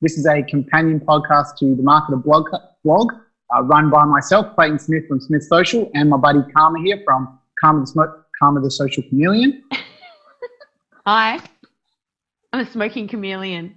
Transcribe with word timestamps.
This 0.00 0.16
is 0.16 0.26
a 0.26 0.42
companion 0.42 1.00
podcast 1.00 1.56
to 1.58 1.74
the 1.74 1.82
Marketer 1.82 2.22
blog, 2.22 2.48
blog 2.84 3.12
uh, 3.52 3.62
run 3.64 3.90
by 3.90 4.04
myself, 4.04 4.54
Clayton 4.54 4.78
Smith 4.78 5.08
from 5.08 5.20
Smith 5.20 5.42
Social, 5.42 5.90
and 5.92 6.08
my 6.08 6.16
buddy 6.16 6.38
Carma 6.56 6.78
here 6.78 7.02
from 7.04 7.36
Carma 7.60 7.80
the, 7.80 7.86
Smoke, 7.88 8.26
Carma 8.38 8.60
the 8.60 8.70
Social 8.70 9.02
Chameleon. 9.08 9.64
Hi, 11.06 11.40
I'm 12.52 12.60
a 12.60 12.70
smoking 12.70 13.08
chameleon. 13.08 13.74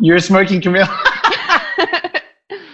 You're 0.00 0.16
a 0.16 0.20
smoking 0.20 0.60
chameleon. 0.60 0.88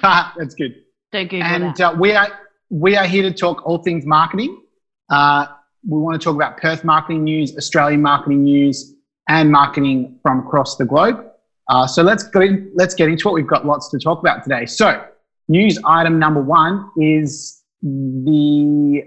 That's 0.03 0.55
good. 0.55 0.75
Don't 1.13 1.29
Google 1.29 1.43
and 1.43 1.79
uh, 1.79 1.95
we 1.99 2.13
are 2.15 2.29
we 2.71 2.97
are 2.97 3.05
here 3.05 3.23
to 3.23 3.35
talk 3.35 3.67
all 3.67 3.83
things 3.83 4.07
marketing. 4.07 4.63
Uh, 5.11 5.47
we 5.87 5.99
want 5.99 6.19
to 6.19 6.25
talk 6.25 6.37
about 6.37 6.57
Perth 6.57 6.85
marketing 6.85 7.23
news, 7.23 7.55
Australian 7.55 8.01
marketing 8.01 8.45
news, 8.45 8.95
and 9.29 9.53
marketing 9.53 10.19
from 10.23 10.39
across 10.39 10.79
the 10.79 10.87
globe. 10.87 11.32
Uh, 11.73 11.87
so 11.87 12.03
let's 12.03 12.25
go 12.25 12.43
in, 12.43 12.71
let's 12.75 12.95
get 12.95 13.09
into 13.09 13.31
it. 13.31 13.33
We've 13.33 13.47
got 13.47 13.65
lots 13.67 13.89
to 13.89 13.99
talk 13.99 14.21
about 14.21 14.43
today. 14.43 14.67
So 14.67 15.03
news 15.49 15.79
item 15.87 16.19
number 16.19 16.43
one 16.43 16.91
is 16.99 17.63
the 17.83 19.03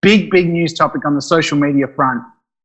big 0.00 0.30
big 0.30 0.48
news 0.48 0.72
topic 0.72 1.04
on 1.04 1.14
the 1.14 1.20
social 1.20 1.58
media 1.58 1.86
front. 1.88 2.22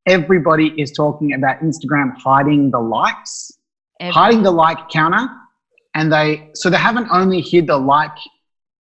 Everybody 0.08 0.68
is 0.82 0.92
talking 0.92 1.34
about 1.34 1.60
Instagram 1.60 2.16
hiding 2.18 2.72
the 2.72 2.80
likes, 2.80 3.52
Ever. 4.00 4.14
hiding 4.14 4.42
the 4.42 4.52
like 4.52 4.90
counter, 4.90 5.28
and 5.96 6.14
they 6.14 6.50
so 6.56 6.70
they 6.70 6.78
haven't 6.78 7.10
only 7.12 7.42
hid 7.42 7.68
the 7.68 7.78
like 7.78 8.18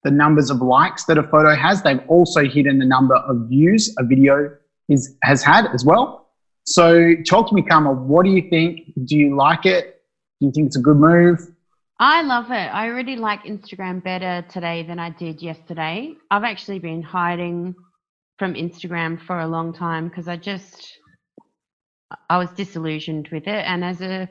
the 0.04 0.12
numbers 0.12 0.50
of 0.50 0.58
likes 0.62 1.04
that 1.06 1.18
a 1.18 1.24
photo 1.24 1.56
has, 1.56 1.82
they've 1.82 2.00
also 2.06 2.44
hidden 2.44 2.78
the 2.78 2.86
number 2.86 3.16
of 3.16 3.48
views 3.48 3.92
a 3.98 4.04
video 4.04 4.54
is 4.88 5.16
has 5.24 5.42
had 5.42 5.66
as 5.74 5.84
well. 5.84 6.28
So 6.62 7.16
talk 7.28 7.48
to 7.48 7.54
me, 7.56 7.62
Carma. 7.62 7.92
What 7.92 8.24
do 8.24 8.30
you 8.30 8.48
think? 8.48 8.92
Do 9.04 9.16
you 9.16 9.34
like 9.34 9.66
it? 9.66 9.99
Do 10.40 10.46
you 10.46 10.52
think 10.52 10.68
it's 10.68 10.76
a 10.76 10.80
good 10.80 10.96
move? 10.96 11.38
I 11.98 12.22
love 12.22 12.46
it. 12.50 12.54
I 12.54 12.88
already 12.88 13.16
like 13.16 13.44
Instagram 13.44 14.02
better 14.02 14.42
today 14.48 14.82
than 14.82 14.98
I 14.98 15.10
did 15.10 15.42
yesterday. 15.42 16.14
I've 16.30 16.44
actually 16.44 16.78
been 16.78 17.02
hiding 17.02 17.74
from 18.38 18.54
Instagram 18.54 19.20
for 19.20 19.38
a 19.38 19.46
long 19.46 19.74
time 19.74 20.08
because 20.08 20.26
I 20.26 20.36
just 20.36 20.98
I 22.30 22.38
was 22.38 22.50
disillusioned 22.52 23.28
with 23.30 23.46
it. 23.46 23.64
And 23.66 23.84
as 23.84 24.00
a 24.00 24.28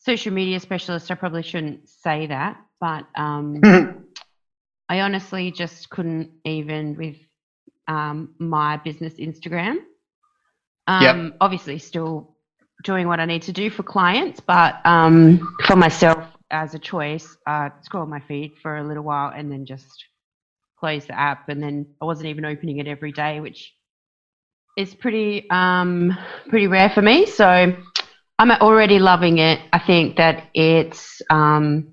social 0.00 0.32
media 0.34 0.60
specialist, 0.60 1.10
I 1.10 1.14
probably 1.14 1.42
shouldn't 1.42 1.88
say 1.88 2.26
that, 2.26 2.58
but 2.78 3.06
um, 3.16 3.62
I 4.90 5.00
honestly 5.00 5.50
just 5.50 5.88
couldn't 5.88 6.30
even 6.44 6.94
with 6.96 7.16
um, 7.88 8.34
my 8.38 8.76
business 8.76 9.14
Instagram. 9.14 9.76
Um, 10.86 11.24
Yep. 11.26 11.36
Obviously, 11.40 11.78
still 11.78 12.36
doing 12.84 13.08
what 13.08 13.20
I 13.20 13.24
need 13.24 13.42
to 13.42 13.52
do 13.52 13.70
for 13.70 13.82
clients, 13.82 14.40
but 14.40 14.84
um, 14.84 15.56
for 15.66 15.76
myself 15.76 16.24
as 16.50 16.74
a 16.74 16.78
choice, 16.78 17.36
I 17.46 17.70
scrolled 17.82 18.08
my 18.08 18.20
feed 18.20 18.52
for 18.62 18.76
a 18.76 18.84
little 18.84 19.02
while 19.02 19.32
and 19.34 19.50
then 19.50 19.66
just 19.66 20.04
closed 20.78 21.08
the 21.08 21.18
app. 21.18 21.48
And 21.48 21.62
then 21.62 21.86
I 22.00 22.04
wasn't 22.04 22.28
even 22.28 22.44
opening 22.44 22.78
it 22.78 22.86
every 22.86 23.12
day, 23.12 23.40
which 23.40 23.72
is 24.76 24.94
pretty 24.94 25.48
um, 25.50 26.16
pretty 26.48 26.68
rare 26.68 26.90
for 26.90 27.02
me. 27.02 27.26
So 27.26 27.74
I'm 28.38 28.50
already 28.50 28.98
loving 28.98 29.38
it. 29.38 29.60
I 29.72 29.78
think 29.80 30.16
that 30.16 30.44
it's 30.54 31.20
um, 31.30 31.92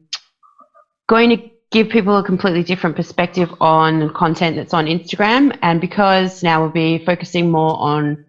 going 1.08 1.30
to 1.32 1.50
give 1.72 1.90
people 1.90 2.18
a 2.18 2.24
completely 2.24 2.64
different 2.64 2.96
perspective 2.96 3.50
on 3.60 4.14
content 4.14 4.56
that's 4.56 4.74
on 4.74 4.86
Instagram. 4.86 5.58
And 5.62 5.82
because 5.82 6.44
now 6.44 6.62
we'll 6.62 6.72
be 6.72 7.04
focusing 7.04 7.50
more 7.50 7.76
on 7.78 8.26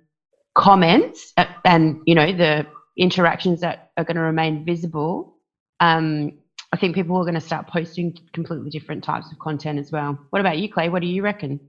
comments 0.57 1.35
and, 1.65 2.01
you 2.07 2.15
know, 2.15 2.33
the 2.33 2.67
interactions 2.97 3.61
that 3.61 3.91
are 3.97 4.05
going 4.05 4.17
to 4.17 4.23
remain 4.23 4.65
visible, 4.65 5.37
um, 5.81 6.33
I 6.73 6.79
think 6.79 6.95
people 6.95 7.17
are 7.17 7.25
going 7.25 7.35
to 7.35 7.41
start 7.41 7.69
posting 7.69 8.17
completely 8.33 8.71
different 8.71 9.05
types 9.05 9.31
of 9.31 9.39
content 9.39 9.79
as 9.79 9.93
well. 9.93 10.19
What 10.31 10.41
about 10.41 10.59
you, 10.59 10.73
Clay? 10.73 10.89
What 10.89 11.03
do 11.03 11.09
you 11.09 11.23
reckon? 11.23 11.61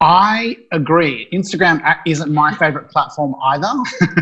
I 0.00 0.56
agree. 0.72 1.28
Instagram 1.32 1.96
isn't 2.06 2.32
my 2.32 2.54
favorite 2.54 2.90
platform 2.90 3.34
either. 3.44 3.72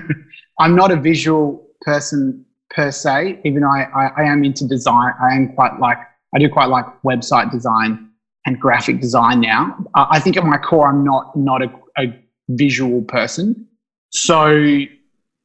I'm 0.58 0.74
not 0.74 0.90
a 0.90 0.96
visual 0.96 1.66
person 1.82 2.44
per 2.70 2.90
se, 2.90 3.40
even 3.44 3.62
though 3.62 3.70
I, 3.70 3.88
I, 3.94 4.06
I 4.18 4.22
am 4.24 4.44
into 4.44 4.66
design. 4.66 5.12
I 5.22 5.34
am 5.34 5.54
quite 5.54 5.78
like, 5.78 5.98
I 6.34 6.38
do 6.38 6.48
quite 6.48 6.68
like 6.68 6.84
website 7.02 7.50
design 7.50 8.10
and 8.46 8.60
graphic 8.60 9.00
design 9.00 9.40
now. 9.40 9.76
I 9.94 10.20
think 10.20 10.36
at 10.36 10.44
my 10.44 10.58
core, 10.58 10.88
I'm 10.88 11.04
not, 11.04 11.34
not 11.36 11.62
a, 11.62 11.70
a 11.98 12.24
visual 12.56 13.02
person. 13.02 13.66
So 14.10 14.84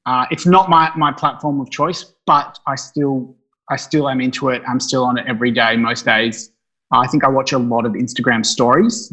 uh, 0.06 0.26
it's 0.32 0.46
not 0.46 0.70
my, 0.70 0.92
my 0.96 1.12
platform 1.12 1.60
of 1.62 1.70
choice, 1.72 2.14
but 2.26 2.60
I 2.68 2.76
still, 2.76 3.36
I 3.70 3.76
still 3.76 4.10
am 4.10 4.22
into 4.22 4.50
it. 4.50 4.62
I'm 4.68 4.80
still 4.80 5.04
on 5.06 5.18
it 5.18 5.26
every 5.28 5.52
day, 5.52 5.76
most 5.78 6.06
days. 6.06 6.52
I 6.92 7.08
think 7.08 7.24
I 7.24 7.28
watch 7.30 7.52
a 7.52 7.58
lot 7.58 7.86
of 7.86 7.94
Instagram 7.94 8.46
stories. 8.46 9.12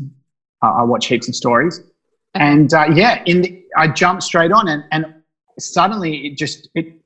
Uh, 0.62 0.72
I 0.80 0.82
watch 0.84 1.06
heaps 1.06 1.28
of 1.28 1.34
stories, 1.34 1.80
and 2.34 2.72
uh, 2.72 2.86
yeah, 2.94 3.22
in 3.26 3.42
the, 3.42 3.64
I 3.76 3.88
jumped 3.88 4.22
straight 4.22 4.52
on, 4.52 4.68
and, 4.68 4.84
and 4.92 5.06
suddenly 5.58 6.26
it 6.26 6.36
just 6.36 6.68
it 6.74 7.00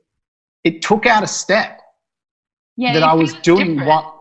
it 0.65 0.83
took 0.83 1.07
out 1.07 1.23
a 1.23 1.27
step 1.27 1.81
Yeah, 2.77 2.93
that 2.93 3.03
I 3.03 3.15
was 3.15 3.33
doing 3.35 3.77
different. 3.77 3.89
what 3.89 4.13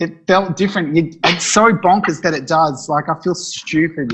it 0.00 0.26
felt 0.26 0.56
different. 0.56 0.98
It, 0.98 1.16
it's 1.24 1.46
so 1.46 1.72
bonkers 1.72 2.20
that 2.22 2.34
it 2.34 2.46
does. 2.46 2.88
Like 2.88 3.08
I 3.08 3.14
feel 3.22 3.34
stupid 3.34 4.12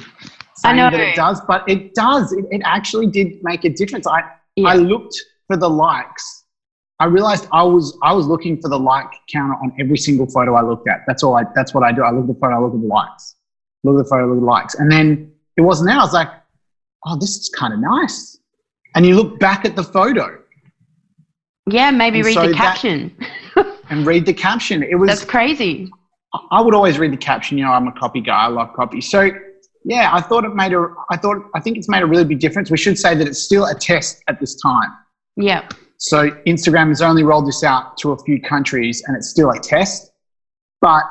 saying 0.56 0.76
know. 0.76 0.90
that 0.90 1.00
it 1.00 1.14
does, 1.14 1.40
but 1.46 1.68
it 1.68 1.94
does. 1.94 2.32
It, 2.32 2.44
it 2.50 2.62
actually 2.64 3.06
did 3.06 3.42
make 3.42 3.64
a 3.64 3.70
difference. 3.70 4.06
I 4.06 4.22
Yeah. 4.56 4.68
I 4.68 4.74
looked 4.76 5.16
for 5.46 5.56
the 5.56 5.68
likes. 5.68 6.44
I 6.98 7.06
realized 7.06 7.46
I 7.52 7.62
was 7.62 7.96
I 8.02 8.12
was 8.12 8.26
looking 8.26 8.60
for 8.60 8.68
the 8.68 8.78
like 8.78 9.10
counter 9.30 9.54
on 9.54 9.72
every 9.78 9.98
single 9.98 10.26
photo 10.26 10.54
I 10.54 10.62
looked 10.62 10.88
at. 10.88 11.00
That's 11.06 11.22
all 11.22 11.36
I 11.36 11.44
that's 11.54 11.74
what 11.74 11.84
I 11.84 11.92
do. 11.92 12.02
I 12.02 12.10
look 12.10 12.22
at 12.22 12.34
the 12.34 12.40
photo, 12.40 12.56
I 12.56 12.58
look 12.60 12.74
at 12.74 12.80
the 12.80 12.86
likes. 12.86 13.34
Look 13.84 13.98
at 13.98 14.04
the 14.04 14.08
photo, 14.10 14.26
look 14.26 14.36
at 14.38 14.40
the 14.40 14.46
likes. 14.46 14.74
And 14.76 14.90
then 14.90 15.32
it 15.56 15.60
wasn't 15.60 15.88
there. 15.88 15.98
I 15.98 16.02
was 16.02 16.14
like, 16.14 16.28
oh, 17.06 17.18
this 17.18 17.36
is 17.36 17.48
kind 17.50 17.72
of 17.74 17.80
nice. 17.80 18.38
And 18.94 19.04
you 19.04 19.14
look 19.14 19.38
back 19.38 19.64
at 19.64 19.76
the 19.76 19.84
photo 19.84 20.38
yeah, 21.68 21.90
maybe 21.90 22.18
and 22.18 22.26
read 22.26 22.34
so 22.34 22.42
the 22.42 22.48
that- 22.48 22.56
caption. 22.56 23.16
and 23.90 24.06
read 24.06 24.26
the 24.26 24.32
caption. 24.32 24.82
It 24.82 24.94
was 24.96 25.08
That's 25.08 25.24
crazy. 25.24 25.90
I 26.50 26.60
would 26.60 26.74
always 26.74 26.98
read 26.98 27.12
the 27.12 27.16
caption. 27.16 27.58
You 27.58 27.64
know, 27.64 27.72
I'm 27.72 27.88
a 27.88 27.92
copy 27.92 28.20
guy. 28.20 28.44
I 28.44 28.48
love 28.48 28.72
copy. 28.74 29.00
So 29.00 29.30
yeah, 29.88 30.10
I 30.12 30.20
thought 30.20 30.44
it 30.44 30.52
made 30.54 30.72
a. 30.72 30.92
I 31.10 31.16
thought 31.16 31.38
I 31.54 31.60
think 31.60 31.78
it's 31.78 31.88
made 31.88 32.02
a 32.02 32.06
really 32.06 32.24
big 32.24 32.40
difference. 32.40 32.72
We 32.72 32.76
should 32.76 32.98
say 32.98 33.14
that 33.14 33.26
it's 33.26 33.38
still 33.40 33.66
a 33.66 33.74
test 33.74 34.20
at 34.26 34.40
this 34.40 34.60
time. 34.60 34.90
Yeah. 35.36 35.68
So 35.98 36.30
Instagram 36.44 36.88
has 36.88 37.00
only 37.00 37.22
rolled 37.22 37.46
this 37.46 37.62
out 37.62 37.96
to 37.98 38.10
a 38.10 38.18
few 38.24 38.42
countries, 38.42 39.02
and 39.06 39.16
it's 39.16 39.30
still 39.30 39.50
a 39.52 39.60
test. 39.60 40.10
But 40.80 41.04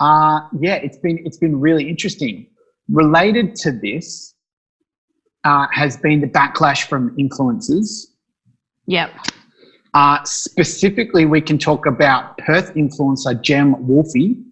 uh, 0.00 0.40
yeah, 0.60 0.74
it's 0.74 0.98
been 0.98 1.24
it's 1.24 1.38
been 1.38 1.60
really 1.60 1.88
interesting. 1.88 2.48
Related 2.90 3.54
to 3.62 3.70
this 3.70 4.34
uh, 5.44 5.68
has 5.70 5.96
been 5.96 6.20
the 6.20 6.26
backlash 6.26 6.88
from 6.88 7.16
influencers. 7.16 8.06
Yep. 8.86 9.12
Uh, 9.94 10.18
specifically, 10.24 11.26
we 11.26 11.40
can 11.40 11.58
talk 11.58 11.86
about 11.86 12.36
Perth 12.38 12.74
influencer 12.74 13.40
Jem 13.40 13.86
Wolfie, 13.86 14.42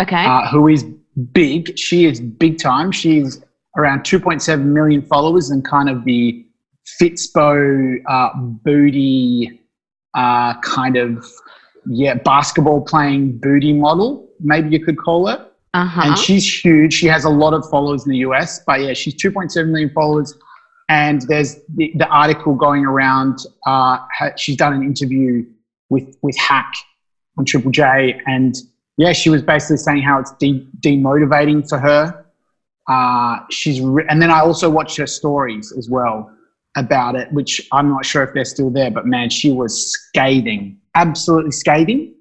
Okay. 0.00 0.24
uh, 0.24 0.48
who 0.48 0.66
is 0.66 0.84
big. 1.32 1.78
She 1.78 2.06
is 2.06 2.20
big 2.20 2.58
time. 2.58 2.92
She's 2.92 3.42
around 3.76 4.00
2.7 4.00 4.64
million 4.64 5.02
followers 5.02 5.50
and 5.50 5.64
kind 5.64 5.88
of 5.88 6.04
the 6.04 6.46
Fitspo 7.00 7.96
uh, 8.08 8.30
booty 8.36 9.60
uh, 10.14 10.60
kind 10.60 10.96
of 10.96 11.24
yeah 11.86 12.14
basketball 12.14 12.80
playing 12.82 13.38
booty 13.38 13.72
model, 13.72 14.28
maybe 14.40 14.70
you 14.70 14.84
could 14.84 14.98
call 14.98 15.28
it. 15.28 15.40
uh 15.74 15.84
huh. 15.86 16.02
And 16.04 16.18
she's 16.18 16.64
huge. 16.64 16.92
She 16.94 17.06
has 17.06 17.24
a 17.24 17.30
lot 17.30 17.54
of 17.54 17.68
followers 17.70 18.04
in 18.04 18.10
the 18.10 18.18
US, 18.18 18.60
but 18.66 18.80
yeah, 18.80 18.92
she's 18.92 19.14
2.7 19.14 19.68
million 19.68 19.90
followers. 19.90 20.34
And 20.88 21.22
there's 21.22 21.56
the, 21.74 21.92
the 21.96 22.06
article 22.08 22.54
going 22.54 22.84
around. 22.84 23.38
Uh, 23.66 23.98
she's 24.36 24.56
done 24.56 24.74
an 24.74 24.82
interview 24.82 25.44
with 25.88 26.16
with 26.22 26.36
Hack 26.36 26.74
on 27.38 27.44
Triple 27.44 27.70
J, 27.70 28.20
and 28.26 28.54
yeah, 28.96 29.12
she 29.12 29.30
was 29.30 29.42
basically 29.42 29.78
saying 29.78 30.02
how 30.02 30.18
it's 30.18 30.32
de- 30.32 30.66
demotivating 30.80 31.68
for 31.68 31.78
her. 31.78 32.26
Uh, 32.88 33.38
she's 33.50 33.80
re- 33.80 34.04
and 34.08 34.20
then 34.20 34.30
I 34.30 34.40
also 34.40 34.68
watched 34.68 34.96
her 34.98 35.06
stories 35.06 35.72
as 35.76 35.88
well 35.88 36.30
about 36.76 37.14
it, 37.14 37.32
which 37.32 37.66
I'm 37.72 37.88
not 37.88 38.04
sure 38.04 38.22
if 38.22 38.34
they're 38.34 38.44
still 38.44 38.70
there, 38.70 38.90
but 38.90 39.06
man, 39.06 39.30
she 39.30 39.50
was 39.50 39.92
scathing, 39.92 40.78
absolutely 40.94 41.52
scathing. 41.52 42.14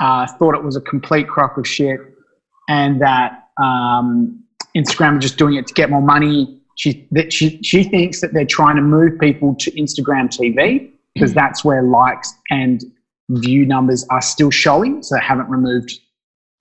Uh, 0.00 0.26
thought 0.26 0.54
it 0.54 0.62
was 0.62 0.76
a 0.76 0.80
complete 0.80 1.28
crock 1.28 1.58
of 1.58 1.66
shit, 1.66 2.00
and 2.68 3.00
that 3.02 3.48
um, 3.62 4.42
Instagram 4.76 5.16
are 5.16 5.20
just 5.20 5.36
doing 5.36 5.56
it 5.56 5.66
to 5.66 5.74
get 5.74 5.90
more 5.90 6.00
money. 6.00 6.62
She 6.76 7.06
that 7.10 7.32
she 7.32 7.62
she 7.62 7.84
thinks 7.84 8.22
that 8.22 8.32
they're 8.32 8.46
trying 8.46 8.76
to 8.76 8.82
move 8.82 9.18
people 9.18 9.54
to 9.56 9.70
Instagram 9.72 10.28
TV 10.28 10.92
because 11.14 11.34
that's 11.34 11.64
where 11.64 11.82
likes 11.82 12.32
and 12.50 12.82
view 13.30 13.66
numbers 13.66 14.06
are 14.10 14.20
still 14.20 14.50
showing. 14.50 15.02
So 15.02 15.14
they 15.14 15.22
haven't 15.22 15.48
removed 15.48 15.92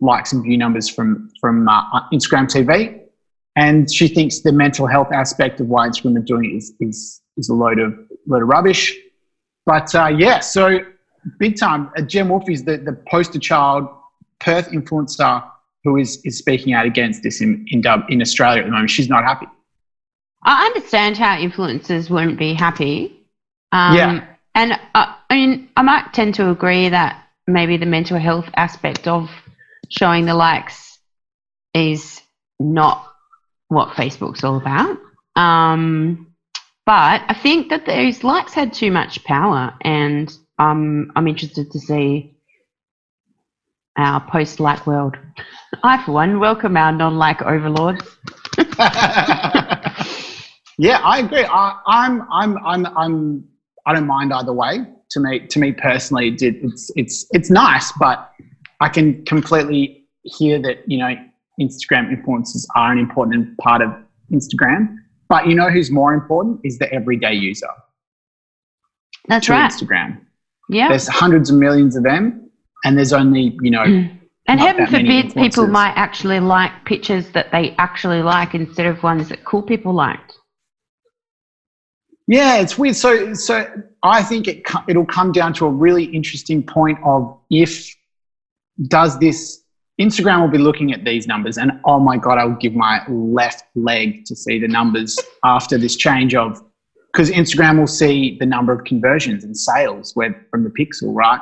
likes 0.01 0.31
and 0.31 0.44
view 0.44 0.57
numbers 0.57 0.88
from 0.88 1.30
from 1.39 1.68
uh, 1.68 2.10
Instagram 2.12 2.48
TV. 2.48 3.01
And 3.56 3.92
she 3.92 4.07
thinks 4.07 4.39
the 4.39 4.54
mental 4.54 4.88
health 4.88 5.12
aspect 5.12 5.60
of 5.60 5.68
why 5.68 5.89
Instagram 5.89 6.18
are 6.18 6.21
doing 6.21 6.45
it 6.45 6.56
is 6.56 6.74
is, 6.80 7.21
is 7.38 7.50
a 7.50 7.54
load 7.54 7.80
of 7.80 7.98
load 8.27 8.44
of 8.44 8.48
rubbish. 8.48 8.95
But 9.66 9.94
uh, 9.94 10.07
yeah, 10.07 10.39
so 10.39 10.80
big 11.39 11.57
time. 11.57 11.92
Uh, 11.98 12.01
Jem 12.01 12.30
Wolfie 12.30 12.54
is 12.54 12.63
the, 12.63 12.77
the 12.77 12.94
poster 13.10 13.39
child 13.39 13.89
Perth 14.39 14.71
influencer 14.71 15.44
who 15.83 15.98
is, 15.98 16.21
is 16.25 16.38
speaking 16.38 16.74
out 16.74 16.86
against 16.86 17.24
this 17.24 17.42
in, 17.42 17.66
in, 17.71 17.83
in 18.10 18.21
Australia 18.21 18.62
at 18.62 18.66
the 18.66 18.71
moment. 18.71 18.89
She's 18.89 19.10
not 19.10 19.24
happy. 19.24 19.48
I 20.44 20.66
understand 20.66 21.18
how 21.18 21.38
influencers 21.38 22.10
wouldn't 22.10 22.39
be 22.39 22.54
happy. 22.54 23.25
Um, 23.71 23.95
Yeah. 23.95 24.25
And 24.56 24.80
uh, 24.95 25.13
I 25.30 25.36
mean, 25.36 25.70
I 25.78 25.81
might 25.84 26.14
tend 26.14 26.36
to 26.36 26.50
agree 26.50 26.90
that 26.90 27.24
maybe 27.48 27.78
the 27.78 27.86
mental 27.86 28.18
health 28.18 28.50
aspect 28.56 29.08
of 29.08 29.30
showing 29.90 30.26
the 30.26 30.34
likes 30.34 31.00
is 31.74 32.22
not 32.60 33.06
what 33.68 33.90
Facebook's 33.90 34.44
all 34.44 34.58
about. 34.58 34.98
Um, 35.36 36.34
but 36.86 37.22
I 37.28 37.34
think 37.42 37.70
that 37.70 37.86
those 37.86 38.24
likes 38.24 38.54
had 38.54 38.74
too 38.74 38.92
much 38.92 39.24
power, 39.24 39.76
and 39.81 40.36
um, 40.58 41.12
I'm 41.16 41.28
interested 41.28 41.72
to 41.72 41.80
see 41.80 42.36
our 43.96 44.20
post 44.22 44.60
like 44.60 44.88
world. 44.88 45.16
I, 45.84 46.04
for 46.04 46.14
one, 46.14 46.40
welcome 46.40 46.76
our 46.76 46.92
non 46.92 47.18
like 47.18 47.44
overlords. 47.44 48.04
yeah, 50.80 51.00
I 51.04 51.20
agree. 51.24 51.46
I, 51.46 51.80
I'm, 51.86 52.28
I'm, 52.31 52.58
I'm, 52.66 52.86
I'm, 52.98 53.48
I 53.86 53.94
don't 53.94 54.08
mind 54.08 54.34
either 54.34 54.54
way. 54.54 54.80
To 55.11 55.19
me, 55.19 55.39
to 55.39 55.59
me 55.59 55.71
personally, 55.71 56.29
did, 56.29 56.56
it's, 56.63 56.91
it's, 56.95 57.25
it's 57.31 57.50
nice, 57.50 57.91
but 58.00 58.31
I 58.79 58.89
can 58.89 59.25
completely 59.25 60.06
hear 60.23 60.61
that 60.61 60.83
you 60.88 60.97
know 60.97 61.15
Instagram 61.59 62.13
influencers 62.15 62.65
are 62.75 62.91
an 62.91 63.00
important 63.00 63.57
part 63.57 63.81
of 63.81 63.91
Instagram. 64.31 64.95
But 65.27 65.47
you 65.47 65.56
know 65.56 65.69
who's 65.69 65.91
more 65.91 66.13
important 66.13 66.61
is 66.63 66.77
the 66.79 66.91
everyday 66.94 67.33
user 67.33 67.67
That's 69.27 69.45
to 69.47 69.53
right. 69.53 69.71
Instagram. 69.71 70.21
Yeah. 70.69 70.89
There's 70.89 71.07
hundreds 71.07 71.50
of 71.50 71.57
millions 71.57 71.95
of 71.95 72.03
them, 72.03 72.50
and 72.83 72.97
there's 72.97 73.13
only 73.13 73.57
you 73.61 73.71
know 73.71 73.83
mm. 73.83 74.15
And 74.47 74.59
heaven 74.59 74.88
forbid 74.88 75.35
people 75.35 75.67
might 75.67 75.94
actually 75.95 76.39
like 76.39 76.71
pictures 76.85 77.29
that 77.33 77.51
they 77.51 77.75
actually 77.77 78.23
like 78.23 78.56
instead 78.56 78.88
of 78.88 79.03
ones 79.03 79.29
that 79.29 79.45
cool 79.45 79.61
people 79.61 79.94
liked. 79.94 80.38
Yeah, 82.30 82.58
it's 82.58 82.78
weird. 82.78 82.96
So, 82.96 83.34
so 83.34 83.66
I 84.04 84.22
think 84.22 84.48
it 84.48 84.64
it'll 84.88 85.04
come 85.04 85.31
down 85.31 85.52
to 85.54 85.66
a 85.66 85.70
really 85.72 86.04
interesting 86.04 86.62
point 86.62 87.00
of 87.04 87.36
if 87.50 87.96
does 88.88 89.18
this 89.18 89.64
Instagram 90.00 90.42
will 90.42 90.48
be 90.48 90.60
looking 90.60 90.94
at 90.94 91.04
these 91.04 91.26
numbers, 91.26 91.58
and 91.58 91.72
oh 91.86 92.00
my 92.00 92.18
god, 92.18 92.38
I 92.38 92.46
will 92.46 92.54
give 92.54 92.76
my 92.76 93.02
left 93.10 93.64
leg 93.74 94.26
to 94.26 94.36
see 94.36 94.60
the 94.60 94.68
numbers 94.68 95.18
after 95.44 95.80
this 95.80 95.96
change 95.96 96.36
of 96.36 96.64
because 97.12 97.31
Instagram 97.31 97.80
will 97.80 97.88
see 97.88 98.38
the 98.40 98.46
number 98.46 98.74
of 98.74 98.84
conversions 98.84 99.44
and 99.44 99.58
sales 99.58 100.16
where 100.16 100.46
from 100.52 100.64
the 100.64 100.70
pixel, 100.70 101.16
right? 101.16 101.42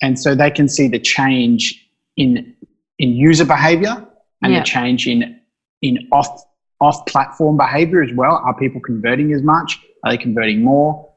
And 0.00 0.18
so 0.18 0.34
they 0.34 0.50
can 0.50 0.66
see 0.66 0.88
the 0.88 0.98
change 0.98 1.90
in 2.16 2.56
in 2.98 3.10
user 3.10 3.44
behavior 3.44 4.02
and 4.42 4.56
the 4.56 4.62
change 4.62 5.06
in 5.06 5.38
in 5.82 6.08
off 6.10 6.42
off 6.80 7.04
platform 7.04 7.58
behavior 7.58 8.02
as 8.02 8.14
well. 8.14 8.40
Are 8.42 8.54
people 8.54 8.80
converting 8.80 9.34
as 9.34 9.42
much? 9.42 9.78
Are 10.04 10.12
they 10.12 10.18
converting 10.18 10.62
more? 10.62 11.08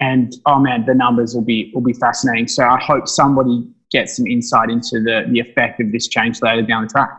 And 0.00 0.32
oh 0.46 0.58
man, 0.60 0.84
the 0.86 0.94
numbers 0.94 1.34
will 1.34 1.42
be 1.42 1.72
will 1.74 1.82
be 1.82 1.92
fascinating. 1.92 2.46
So 2.48 2.64
I 2.64 2.78
hope 2.80 3.08
somebody 3.08 3.66
gets 3.90 4.16
some 4.16 4.26
insight 4.26 4.70
into 4.70 5.00
the 5.00 5.26
the 5.30 5.40
effect 5.40 5.80
of 5.80 5.90
this 5.92 6.06
change 6.08 6.40
later 6.42 6.62
down 6.62 6.84
the 6.84 6.88
track. 6.88 7.10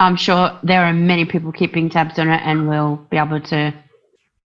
I'm 0.00 0.16
sure 0.16 0.58
there 0.62 0.84
are 0.84 0.92
many 0.92 1.24
people 1.24 1.52
keeping 1.52 1.88
tabs 1.88 2.18
on 2.18 2.28
it 2.28 2.40
and 2.44 2.68
we'll 2.68 2.96
be 3.10 3.16
able 3.16 3.40
to 3.40 3.72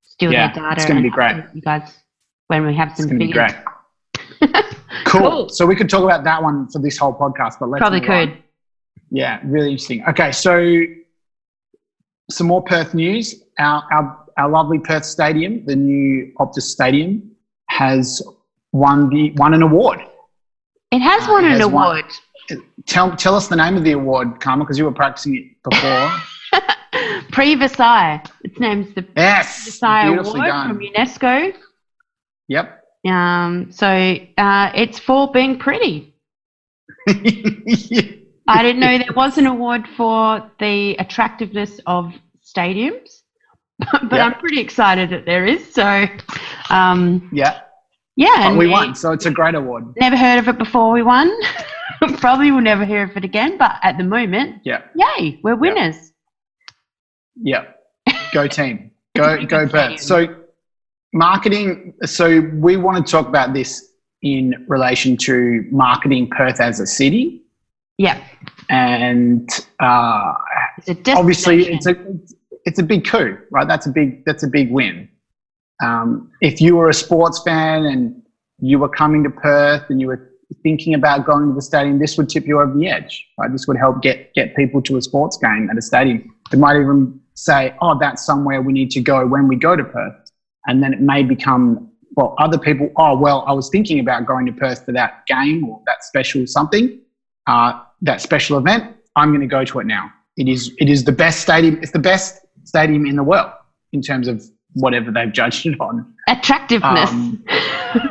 steal 0.04 0.32
Yeah, 0.32 0.54
their 0.54 0.64
data. 0.64 0.76
it's 0.78 0.86
gonna 0.86 1.02
be 1.02 1.10
great. 1.10 1.44
You 1.54 1.62
guys, 1.62 1.92
when 2.48 2.66
we 2.66 2.76
have 2.76 2.90
It's 2.90 2.98
some 3.02 3.08
going 3.10 3.20
to 3.20 3.26
be 3.26 3.34
figures. 3.34 3.52
great. 4.42 4.66
Cool. 5.06 5.22
Cool. 5.22 5.50
So 5.50 5.66
we 5.66 5.76
could 5.76 5.90
talk 5.90 6.04
about 6.04 6.24
that 6.24 6.42
one 6.42 6.68
for 6.70 6.80
this 6.80 6.98
whole 6.98 7.14
podcast, 7.14 7.56
but 7.60 7.70
let's 7.70 7.80
Probably 7.82 8.02
move 8.02 8.10
on. 8.10 8.28
could. 8.30 8.44
Yeah, 9.12 9.40
really 9.44 9.72
interesting. 9.72 10.04
Okay, 10.08 10.32
so 10.32 10.84
some 12.30 12.48
more 12.48 12.62
Perth 12.64 12.94
news. 12.94 13.44
Our, 13.60 13.84
our, 13.92 14.26
our 14.40 14.50
lovely 14.50 14.80
Perth 14.80 15.06
Stadium, 15.06 15.66
the 15.66 15.76
new 15.76 16.32
Optus 16.40 16.62
Stadium, 16.64 17.32
has 17.70 18.22
won 18.72 19.10
the 19.10 19.32
won 19.32 19.54
an 19.54 19.62
award. 19.62 20.00
It 20.92 21.00
has 21.02 21.28
won 21.28 21.44
it 21.46 21.52
an 21.54 21.60
has 21.60 21.68
won- 21.68 21.84
award. 21.88 22.06
Tell 22.88 23.16
tell 23.16 23.36
us 23.36 23.48
the 23.48 23.56
name 23.56 23.78
of 23.78 23.84
the 23.84 23.92
award, 23.92 24.40
Carma, 24.42 24.64
because 24.64 24.78
you 24.80 24.86
were 24.86 24.92
practicing 24.92 25.36
it 25.36 25.70
before. 25.70 26.12
Prix 27.32 27.56
Versailles. 27.56 28.24
Its 28.44 28.60
name's 28.60 28.94
the 28.96 29.06
yes, 29.16 29.66
Versailles 29.66 30.08
Award 30.16 30.26
done. 30.48 30.68
from 30.70 30.80
UNESCO. 30.80 31.54
Yep. 32.48 32.84
Um, 33.08 33.72
so 33.72 33.88
uh, 33.88 34.72
it's 34.74 34.98
for 34.98 35.32
being 35.32 35.60
pretty. 35.60 36.16
I 37.08 38.64
didn't 38.64 38.80
know 38.80 38.98
there 38.98 39.14
was 39.16 39.38
an 39.38 39.46
award 39.46 39.88
for 39.96 40.50
the 40.60 40.96
attractiveness 40.98 41.80
of 41.86 42.12
stadiums, 42.44 43.19
but 43.92 44.12
Yeah. 44.12 44.26
I'm 44.26 44.34
pretty 44.36 44.60
excited 44.60 45.10
that 45.12 45.26
there 45.26 45.46
is. 45.46 45.74
So, 45.74 46.06
um, 46.70 47.30
yeah, 47.34 47.62
yeah, 48.16 48.48
and 48.50 48.58
we 48.58 48.68
won, 48.68 48.94
so 48.96 49.12
it's 49.14 49.26
a 49.26 49.32
great 49.32 49.56
award. 49.56 49.94
Never 50.00 50.18
heard 50.18 50.40
of 50.40 50.48
it 50.48 50.58
before 50.58 50.92
we 50.92 51.02
won. 51.04 51.32
Probably 52.18 52.52
will 52.52 52.62
never 52.62 52.86
hear 52.86 53.04
of 53.04 53.16
it 53.18 53.24
again, 53.26 53.58
but 53.58 53.76
at 53.84 53.98
the 53.98 54.04
moment, 54.04 54.62
Yeah, 54.64 54.82
yay, 54.96 55.40
we're 55.44 55.56
winners. 55.56 56.12
yeah. 57.42 57.66
Go 58.32 58.48
team. 58.48 58.92
Go 59.16 59.44
go 59.46 59.68
Perth. 59.68 60.00
So 60.00 60.28
marketing. 61.14 61.94
So 62.06 62.42
we 62.54 62.78
want 62.78 63.06
to 63.06 63.12
talk 63.12 63.28
about 63.28 63.54
this 63.54 63.92
in 64.22 64.66
relation 64.68 65.18
to 65.18 65.66
marketing 65.72 66.30
Perth 66.30 66.60
as 66.62 66.80
a 66.80 66.86
city, 66.86 67.42
Yeah, 67.98 68.22
and 68.70 69.50
uh, 69.80 70.34
it's 70.86 71.10
obviously 71.10 71.68
it's 71.74 71.86
a 71.88 71.96
it's 72.70 72.78
a 72.78 72.84
big 72.84 73.04
coup, 73.04 73.36
right? 73.50 73.68
That's 73.68 73.88
a 73.88 73.90
big 73.90 74.24
that's 74.26 74.44
a 74.44 74.48
big 74.48 74.72
win. 74.72 75.10
Um, 75.84 76.32
if 76.40 76.62
you 76.62 76.76
were 76.76 76.88
a 76.88 76.94
sports 76.94 77.42
fan 77.42 77.86
and 77.86 78.22
you 78.60 78.78
were 78.78 78.90
coming 78.90 79.24
to 79.24 79.32
Perth 79.32 79.86
and 79.90 80.00
you 80.00 80.06
were 80.08 80.30
thinking 80.62 80.94
about 80.94 81.26
going 81.26 81.48
to 81.48 81.56
the 81.56 81.64
stadium, 81.64 81.98
this 81.98 82.16
would 82.18 82.30
tip 82.30 82.46
you 82.46 82.60
over 82.62 82.78
the 82.78 82.88
edge, 82.88 83.26
right? 83.40 83.52
This 83.52 83.68
would 83.68 83.78
help 83.78 84.04
get 84.04 84.34
get 84.36 84.56
people 84.56 84.84
to 84.84 84.98
a 84.98 85.02
sports 85.02 85.36
game 85.38 85.68
at 85.72 85.78
a 85.80 85.82
stadium. 85.82 86.30
It 86.54 86.60
might 86.60 86.80
even 86.80 87.20
say, 87.34 87.74
"Oh, 87.82 87.98
that's 88.00 88.24
somewhere 88.24 88.62
we 88.62 88.72
need 88.72 88.92
to 88.92 89.02
go 89.02 89.26
when 89.26 89.48
we 89.48 89.56
go 89.56 89.76
to 89.76 89.84
Perth," 89.84 90.32
and 90.68 90.84
then 90.84 90.94
it 90.94 91.02
may 91.02 91.24
become 91.24 91.90
well, 92.16 92.36
other 92.38 92.60
people. 92.60 92.92
Oh, 92.98 93.18
well, 93.18 93.44
I 93.48 93.54
was 93.54 93.70
thinking 93.70 94.00
about 94.00 94.28
going 94.28 94.46
to 94.46 94.52
Perth 94.52 94.86
for 94.86 94.92
that 94.92 95.26
game 95.26 95.68
or 95.68 95.82
that 95.88 96.04
special 96.04 96.46
something, 96.46 97.00
uh, 97.48 97.82
that 98.02 98.22
special 98.22 98.60
event. 98.60 98.96
I'm 99.16 99.30
going 99.30 99.42
to 99.42 99.54
go 99.58 99.66
to 99.66 99.80
it 99.80 99.88
now. 99.88 100.12
It 100.38 100.48
is 100.48 100.72
it 100.78 100.88
is 100.90 101.04
the 101.04 101.12
best 101.12 101.42
stadium. 101.42 101.80
It's 101.82 101.92
the 101.92 102.06
best 102.12 102.46
stadium 102.70 103.06
in 103.12 103.16
the 103.16 103.24
world 103.24 103.52
in 103.94 104.02
terms 104.02 104.28
of 104.28 104.44
whatever 104.74 105.10
they've 105.12 105.34
judged 105.34 105.66
it 105.66 105.80
on. 105.80 105.96
attractiveness. 106.28 107.10
Um, 107.12 107.44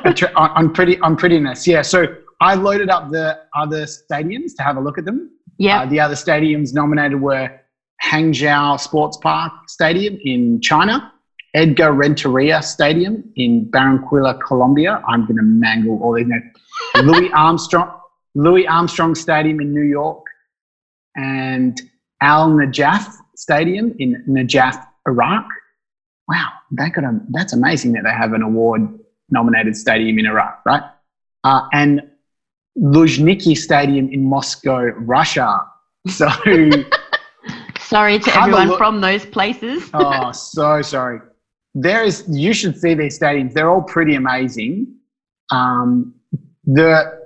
Attra- 0.04 0.32
on, 0.34 0.72
pretty 0.72 0.98
on 1.00 1.16
prettiness. 1.16 1.66
Yeah. 1.66 1.82
So 1.82 1.98
I 2.40 2.54
loaded 2.54 2.90
up 2.90 3.10
the 3.10 3.26
other 3.62 3.84
stadiums 3.84 4.50
to 4.56 4.62
have 4.64 4.76
a 4.76 4.80
look 4.80 4.98
at 4.98 5.04
them. 5.04 5.30
yeah, 5.58 5.82
Uh, 5.82 5.86
the 5.86 6.00
other 6.00 6.16
stadiums 6.16 6.74
nominated 6.74 7.20
were 7.20 7.48
Hangzhou 8.04 8.78
Sports 8.80 9.16
Park 9.18 9.52
Stadium 9.68 10.18
in 10.24 10.60
China, 10.60 11.12
Edgar 11.54 11.92
Renteria 11.92 12.60
Stadium 12.62 13.14
in 13.36 13.66
Barranquilla, 13.70 14.38
Colombia. 14.48 14.92
I'm 15.08 15.22
going 15.26 15.36
to 15.36 15.42
mangle 15.64 16.00
all 16.02 16.14
these 16.14 16.26
names. 16.26 16.44
Louis 17.08 17.30
Armstrong, 17.32 17.90
Louis 18.34 18.66
Armstrong 18.66 19.14
Stadium 19.14 19.60
in 19.60 19.72
New 19.72 19.82
York, 19.98 20.22
and 21.16 21.80
Al 22.20 22.50
Najaf 22.50 23.06
Stadium 23.38 23.94
in 24.00 24.24
Najaf, 24.28 24.84
Iraq. 25.06 25.46
Wow, 26.26 26.48
they 26.72 26.90
got 26.90 27.04
a, 27.04 27.20
that's 27.30 27.52
amazing 27.52 27.92
that 27.92 28.02
they 28.02 28.10
have 28.10 28.32
an 28.32 28.42
award-nominated 28.42 29.76
stadium 29.76 30.18
in 30.18 30.26
Iraq, 30.26 30.60
right? 30.66 30.82
Uh, 31.44 31.68
and 31.72 32.02
Luzhniki 32.76 33.56
Stadium 33.56 34.08
in 34.08 34.24
Moscow, 34.24 34.86
Russia. 35.16 35.60
So, 36.08 36.28
sorry 37.78 38.18
to 38.18 38.36
everyone 38.36 38.68
look- 38.70 38.78
from 38.78 39.00
those 39.00 39.24
places. 39.24 39.88
oh, 39.94 40.32
so 40.32 40.82
sorry. 40.82 41.20
There 41.76 42.02
is, 42.02 42.24
you 42.28 42.52
should 42.52 42.76
see 42.76 42.94
these 42.94 43.16
stadiums. 43.20 43.52
They're 43.52 43.70
all 43.70 43.82
pretty 43.82 44.16
amazing. 44.16 44.96
Um, 45.52 46.12
the 46.64 47.18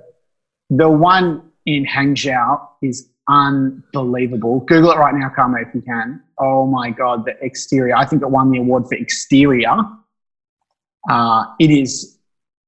the 0.68 0.90
one 0.90 1.50
in 1.64 1.86
Hangzhou 1.86 2.68
is 2.82 3.08
unbelievable. 3.28 4.60
Google 4.60 4.92
it 4.92 4.98
right 4.98 5.14
now, 5.14 5.30
Carma, 5.34 5.60
if 5.60 5.74
you 5.74 5.82
can. 5.82 6.22
Oh 6.38 6.66
my 6.66 6.90
God, 6.90 7.24
the 7.24 7.32
exterior. 7.44 7.96
I 7.96 8.06
think 8.06 8.22
it 8.22 8.30
won 8.30 8.50
the 8.50 8.58
award 8.58 8.86
for 8.88 8.94
exterior. 8.94 9.76
Uh, 11.10 11.44
it 11.58 11.70
is 11.70 12.18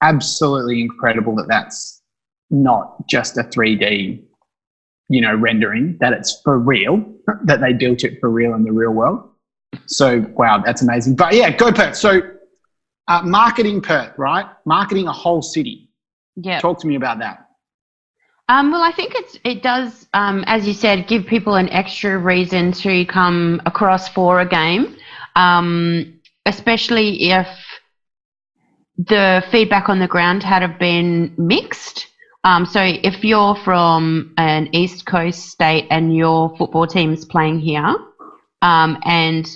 absolutely 0.03 0.81
incredible 0.83 1.35
that 1.37 1.47
that's 1.49 2.03
not 2.51 3.07
just 3.09 3.39
a 3.39 3.43
3D, 3.43 4.23
you 5.09 5.21
know, 5.21 5.35
rendering, 5.35 5.97
that 6.01 6.13
it's 6.13 6.41
for 6.43 6.59
real, 6.59 7.05
that 7.45 7.61
they 7.61 7.73
built 7.73 8.05
it 8.05 8.19
for 8.21 8.31
real 8.31 8.55
in 8.55 8.65
the 8.65 8.73
real 8.73 8.91
world. 8.91 9.31
So, 9.87 10.21
wow, 10.37 10.63
that's 10.65 10.83
amazing. 10.83 11.17
But 11.17 11.35
yeah, 11.35 11.51
go 11.51 11.73
Perth. 11.73 11.97
So, 11.97 12.21
uh, 13.09 13.23
marketing 13.25 13.81
Perth, 13.81 14.17
right? 14.17 14.47
Marketing 14.65 15.09
a 15.09 15.13
whole 15.13 15.43
city. 15.43 15.91
Yeah. 16.37 16.61
Talk 16.61 16.81
to 16.81 16.87
me 16.87 16.97
about 16.97 17.19
that. 17.21 17.44
Um, 18.49 18.71
well, 18.71 18.83
I 18.83 18.93
think 18.93 19.15
it 19.45 19.63
does, 19.63 20.07
um, 20.13 20.45
as 20.47 20.67
you 20.67 20.75
said, 20.75 21.09
give 21.09 21.27
people 21.27 21.55
an 21.55 21.71
extra 21.71 22.19
reason 22.19 22.73
to 22.73 23.07
come 23.07 23.63
across 23.65 24.09
for 24.09 24.41
a 24.41 24.49
game, 24.49 24.97
um, 25.35 26.21
especially 26.45 27.31
if 27.31 27.49
the 28.99 29.43
feedback 29.51 29.89
on 29.89 29.99
the 29.99 30.07
ground 30.07 30.43
had 30.43 30.61
have 30.61 30.79
been 30.79 31.35
mixed. 31.39 32.09
Um, 32.45 32.67
so 32.67 32.83
if 32.83 33.25
you're 33.25 33.57
from 33.57 34.35
an 34.37 34.69
East 34.75 35.07
Coast 35.07 35.49
state 35.49 35.87
and 35.91 36.15
your 36.15 36.55
football 36.59 36.87
team's 36.87 37.25
playing 37.25 37.61
here, 37.61 37.97
um, 38.61 38.99
and 39.05 39.49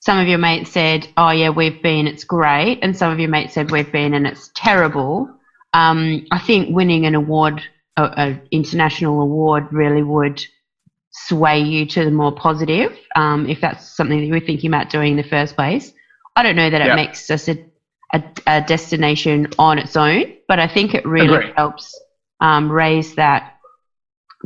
some 0.00 0.18
of 0.18 0.28
your 0.28 0.36
mates 0.38 0.70
said, 0.70 1.08
"Oh 1.16 1.30
yeah, 1.30 1.48
we've 1.48 1.82
been, 1.82 2.06
it's 2.06 2.24
great," 2.24 2.80
and 2.82 2.94
some 2.94 3.10
of 3.10 3.18
your 3.18 3.30
mates 3.30 3.54
said, 3.54 3.70
"We've 3.70 3.90
been, 3.90 4.12
and 4.12 4.26
it's 4.26 4.50
terrible." 4.54 5.30
Um, 5.72 6.26
I 6.30 6.38
think 6.38 6.76
winning 6.76 7.06
an 7.06 7.14
award, 7.14 7.62
an 7.96 8.40
international 8.50 9.20
award, 9.20 9.68
really 9.72 10.02
would 10.02 10.40
sway 11.12 11.60
you 11.60 11.86
to 11.86 12.04
the 12.04 12.10
more 12.10 12.32
positive. 12.32 12.92
Um, 13.16 13.46
if 13.48 13.60
that's 13.60 13.96
something 13.96 14.18
that 14.18 14.26
you 14.26 14.32
were 14.32 14.40
thinking 14.40 14.70
about 14.70 14.90
doing 14.90 15.12
in 15.12 15.16
the 15.16 15.22
first 15.22 15.54
place, 15.56 15.92
I 16.36 16.42
don't 16.42 16.56
know 16.56 16.70
that 16.70 16.80
it 16.80 16.88
Yeah. 16.88 16.94
makes 16.94 17.30
us 17.30 17.48
a, 17.48 17.56
a, 18.12 18.22
a 18.46 18.60
destination 18.62 19.46
on 19.58 19.78
its 19.78 19.96
own, 19.96 20.24
but 20.48 20.58
I 20.58 20.66
think 20.66 20.94
it 20.94 21.04
really 21.06 21.38
Agree. 21.38 21.52
helps 21.56 22.00
um, 22.40 22.70
raise 22.70 23.14
that 23.14 23.52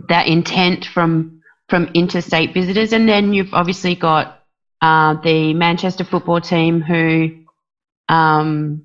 that 0.08 0.26
intent 0.26 0.84
from 0.84 1.40
from 1.68 1.88
interstate 1.94 2.54
visitors, 2.54 2.92
and 2.92 3.08
then 3.08 3.32
you've 3.34 3.52
obviously 3.54 3.94
got 3.94 4.40
uh, 4.80 5.14
the 5.22 5.54
Manchester 5.54 6.04
football 6.04 6.40
team 6.40 6.80
who 6.80 7.28
um, 8.08 8.84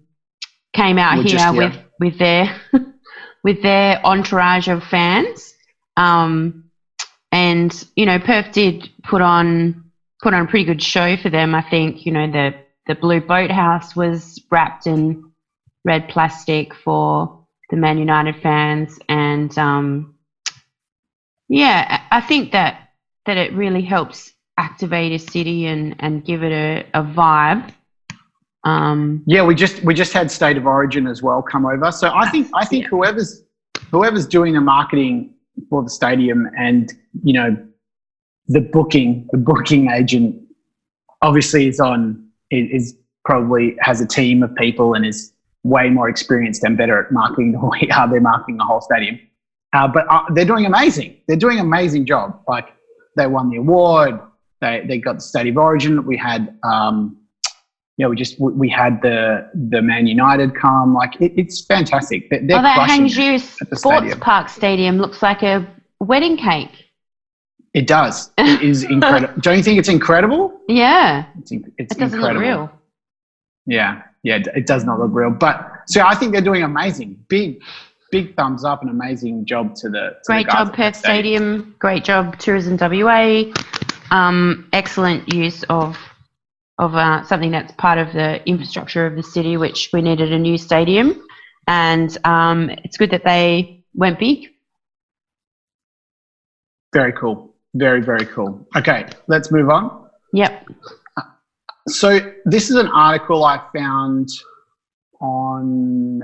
came 0.74 0.98
out 0.98 1.18
Were 1.18 1.24
here 1.24 1.32
just 1.32 1.50
here. 1.52 1.72
with 1.72 1.78
with 2.00 2.18
their 2.20 2.56
with 3.44 3.62
their 3.62 4.06
entourage 4.06 4.68
of 4.68 4.84
fans, 4.84 5.54
um, 5.98 6.72
and 7.32 7.88
you 7.96 8.06
know 8.06 8.20
Perth 8.20 8.52
did 8.52 8.90
put 9.04 9.22
on 9.22 9.92
put 10.22 10.34
on 10.34 10.46
a 10.46 10.48
pretty 10.48 10.66
good 10.66 10.82
show 10.82 11.18
for 11.18 11.30
them. 11.30 11.54
I 11.54 11.62
think 11.62 12.06
you 12.06 12.12
know 12.12 12.32
the 12.32 12.56
the 12.88 12.96
blue 12.96 13.22
boathouse 13.22 13.96
was 13.96 14.42
wrapped 14.52 14.88
in 14.88 15.32
red 15.86 16.08
plastic 16.10 16.74
for 16.74 17.46
the 17.70 17.78
Man 17.78 17.98
United 17.98 18.42
fans, 18.42 18.98
and 19.10 19.56
um, 19.58 20.16
yeah, 21.50 22.02
I 22.12 22.22
think 22.22 22.52
that 22.52 22.90
that 23.26 23.38
it 23.38 23.54
really 23.54 23.82
helps 23.82 24.34
activate 24.58 25.12
a 25.12 25.20
city 25.20 25.66
and 25.66 25.96
and 26.00 26.24
give 26.24 26.44
it 26.44 26.52
a, 26.52 27.00
a 27.00 27.04
vibe. 27.04 27.74
Um, 28.64 29.24
Yeah, 29.26 29.44
we 29.44 29.56
just 29.56 29.84
we 29.84 29.94
just 29.94 30.14
had 30.14 30.32
State 30.32 30.58
of 30.58 30.66
Origin 30.66 31.08
as 31.08 31.22
well 31.22 31.42
come 31.42 31.66
over. 31.66 31.92
So 31.92 32.12
I 32.14 32.30
think 32.30 32.48
I 32.54 32.66
think 32.66 32.84
Yeah. 32.84 32.90
whoever's 32.90 33.44
whoever's 33.92 34.26
doing 34.26 34.54
the 34.54 34.62
marketing 34.62 35.34
for 35.70 35.84
the 35.84 35.90
stadium 35.90 36.50
and 36.58 36.92
you 37.24 37.34
know 37.34 37.58
the 38.48 38.62
booking 38.62 39.28
the 39.32 39.38
booking 39.38 39.90
agent 39.90 40.36
obviously 41.22 41.68
is 41.68 41.80
on 41.80 42.28
is 42.52 42.96
probably 43.26 43.76
has 43.80 44.02
a 44.02 44.06
team 44.08 44.44
of 44.44 44.54
people 44.56 44.94
and 44.94 45.06
is 45.06 45.34
way 45.64 45.90
more 45.90 46.10
experienced 46.10 46.64
and 46.64 46.78
better 46.78 47.06
at 47.06 47.12
marketing 47.12 47.54
than 47.54 47.62
we 47.82 47.90
are. 47.92 48.08
They're 48.10 48.20
marketing 48.22 48.58
the 48.58 48.66
whole 48.66 48.82
stadium, 48.82 49.20
uh, 49.74 49.88
but 49.88 50.06
uh, 50.10 50.24
they're 50.34 50.46
doing 50.46 50.66
amazing. 50.66 51.18
They're 51.28 51.38
doing 51.38 51.60
an 51.60 51.66
amazing 51.66 52.06
job. 52.06 52.42
Like 52.48 52.68
they 53.18 53.28
won 53.28 53.50
the 53.50 53.58
award. 53.58 54.20
They 54.62 54.86
they 54.88 54.98
got 55.00 55.16
the 55.16 55.22
State 55.22 55.48
of 55.48 55.58
Origin. 55.58 56.06
We 56.06 56.16
had. 56.18 56.58
Um, 56.64 57.18
yeah, 57.98 58.08
we 58.08 58.16
just 58.16 58.40
we, 58.40 58.70
had 58.70 59.02
the 59.02 59.50
the 59.54 59.82
Man 59.82 60.08
United 60.08 60.56
come. 60.56 60.94
Like 60.94 61.16
it, 61.22 61.34
it's 61.38 61.64
fantastic. 61.66 62.30
They're, 62.30 62.42
they're 62.46 62.58
oh, 62.60 62.62
that 62.64 62.90
Hangzhou 62.90 63.70
the 63.70 63.76
Sports 63.76 63.98
stadium. 64.00 64.20
Park 64.20 64.50
Stadium 64.50 64.98
looks 64.98 65.22
like 65.22 65.44
a 65.44 65.68
wedding 66.00 66.36
cake. 66.38 66.90
It 67.74 67.88
does. 67.88 68.32
It 68.38 68.62
is 68.62 68.84
incredible. 68.96 69.34
Don't 69.42 69.58
you 69.58 69.64
think 69.64 69.80
it's 69.80 69.90
incredible? 69.90 70.60
Yeah, 70.68 71.26
It's, 71.40 71.52
it's 71.52 71.68
it 71.78 71.90
doesn't 72.00 72.20
incredible. 72.20 72.34
look 72.34 72.70
real. 72.70 72.72
Yeah, 73.66 74.02
yeah, 74.24 74.40
it- 74.56 74.66
does 74.68 74.84
not 74.86 75.00
look 75.00 75.12
real. 75.14 75.30
But 75.32 75.84
so 75.88 76.02
I 76.06 76.16
think 76.16 76.32
they're 76.34 76.42
doing 76.42 76.64
amazing. 76.64 77.24
Big, 77.30 77.62
big 78.12 78.36
thumbs 78.36 78.64
up 78.64 78.82
and 78.82 78.90
amazing 78.90 79.46
job 79.46 79.76
to 79.76 79.90
the 79.90 80.00
to 80.00 80.16
the 80.20 80.24
Great 80.26 80.48
guys 80.48 80.68
job, 80.68 80.74
Perth 80.76 80.96
stadium. 80.96 81.44
Stadium. 81.60 81.76
Great 81.80 82.04
job, 82.04 82.40
Tourism 82.40 82.78
WA. 82.80 83.44
Um, 84.12 84.68
excellent 84.74 85.34
use 85.34 85.64
of 85.64 85.98
of 86.84 86.96
uh, 86.96 87.24
something 87.24 87.52
that's 87.52 87.72
part 87.74 87.98
of 87.98 88.14
the 88.14 88.46
infrastructure 88.48 89.06
of 89.06 89.16
the 89.16 89.24
city, 89.24 89.58
which 89.58 89.90
we 89.94 90.02
needed 90.02 90.34
a 90.34 90.40
new 90.40 90.58
stadium, 90.58 91.22
and 91.68 92.18
um, 92.26 92.70
it's 92.84 92.98
good 92.98 93.12
that 93.12 93.24
they 93.24 93.84
went 93.94 94.20
big. 94.20 94.50
Very 96.94 97.14
cool. 97.14 97.56
Very 97.74 98.02
very 98.02 98.26
cool. 98.26 98.68
Okay, 98.76 99.08
let's 99.28 99.52
move 99.52 99.70
on. 99.70 100.08
Yep. 100.34 100.68
So 101.88 102.20
this 102.46 102.70
is 102.70 102.76
an 102.76 102.88
article 102.88 103.44
I 103.44 103.60
found 103.76 104.30
on 105.20 106.22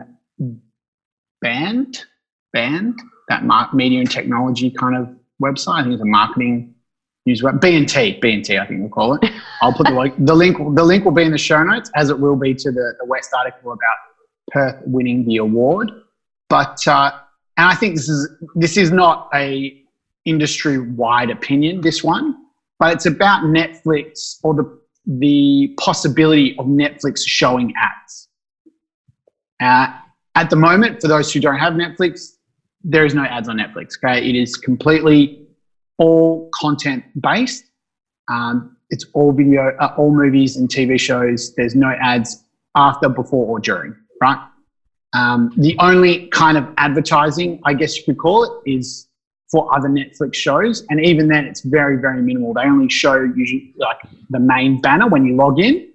Band, 1.42 2.06
Band, 2.54 3.00
that 3.30 3.74
media 3.74 4.00
and 4.00 4.12
technology 4.12 4.72
kind 4.72 4.96
of 4.96 5.10
website. 5.42 5.80
I 5.80 5.82
think 5.84 5.94
it's 5.94 6.02
a 6.02 6.06
marketing 6.06 6.76
news 7.26 7.44
web. 7.44 7.60
BNT, 7.60 8.22
BNT, 8.22 8.60
I 8.60 8.66
think 8.66 8.82
we'll 8.82 8.90
call 8.90 9.14
it. 9.16 9.32
I'll 9.62 9.74
put 9.74 9.88
the 9.88 9.94
link. 9.94 10.16
The 10.20 10.36
link. 10.36 10.58
The 10.76 10.84
link 10.84 11.06
will 11.06 11.12
be 11.12 11.24
in 11.24 11.32
the 11.32 11.38
show 11.38 11.64
notes, 11.64 11.92
as 11.96 12.10
it 12.10 12.20
will 12.20 12.36
be 12.36 12.54
to 12.56 12.72
the, 12.72 12.94
the 13.00 13.06
West 13.06 13.32
article 13.38 13.72
about 13.72 13.98
Perth 14.52 14.82
winning 14.86 15.26
the 15.26 15.38
award. 15.38 15.92
But 16.50 16.86
uh, 16.88 17.12
and 17.58 17.68
I 17.68 17.76
think 17.76 17.96
this 17.96 18.10
is 18.10 18.30
this 18.56 18.78
is 18.78 18.92
not 18.92 19.30
a 19.34 19.84
industry 20.26 20.80
wide 20.80 21.30
opinion. 21.30 21.82
This 21.82 22.04
one, 22.04 22.36
but 22.80 22.94
it's 22.94 23.06
about 23.06 23.44
Netflix 23.44 24.40
or 24.44 24.54
the 24.54 24.80
the 25.06 25.76
possibility 25.80 26.56
of 26.58 26.68
Netflix 26.68 27.26
showing 27.26 27.74
ads. 27.78 28.30
Uh, 29.62 29.94
at 30.36 30.50
the 30.50 30.56
moment, 30.56 31.02
for 31.02 31.08
those 31.08 31.34
who 31.34 31.40
don't 31.40 31.58
have 31.58 31.74
Netflix, 31.74 32.38
there 32.84 33.06
is 33.06 33.14
no 33.14 33.24
ads 33.24 33.50
on 33.50 33.58
Netflix. 33.58 33.98
Okay, 33.98 34.28
it 34.28 34.36
is 34.36 34.56
completely 34.56 35.49
all 36.00 36.50
content 36.60 37.04
based. 37.22 37.66
Um, 38.30 38.78
it's 38.90 39.06
all 39.14 39.32
video, 39.32 39.76
uh, 39.80 39.94
all 39.98 40.12
movies 40.12 40.58
and 40.58 40.68
TV 40.68 41.00
shows. 41.00 41.54
There's 41.56 41.76
no 41.76 41.96
ads 42.02 42.44
after, 42.76 43.10
before, 43.10 43.46
or 43.46 43.60
during. 43.60 43.96
Right. 44.22 44.40
Um, 45.14 45.54
the 45.58 45.76
only 45.80 46.28
kind 46.28 46.58
of 46.58 46.68
advertising, 46.78 47.60
I 47.66 47.74
guess 47.74 47.98
you 47.98 48.04
could 48.04 48.18
call 48.18 48.44
it, 48.44 48.72
is 48.72 49.08
for 49.52 49.74
other 49.76 49.90
Netflix 49.90 50.36
shows, 50.36 50.86
and 50.90 51.04
even 51.04 51.28
then, 51.28 51.46
it's 51.46 51.62
very, 51.62 51.98
very 51.98 52.22
minimal. 52.22 52.54
They 52.54 52.62
only 52.62 52.90
show 52.90 53.24
usually 53.36 53.74
like 53.78 53.98
the 54.30 54.40
main 54.40 54.80
banner 54.80 55.08
when 55.08 55.26
you 55.26 55.36
log 55.36 55.60
in, 55.60 55.90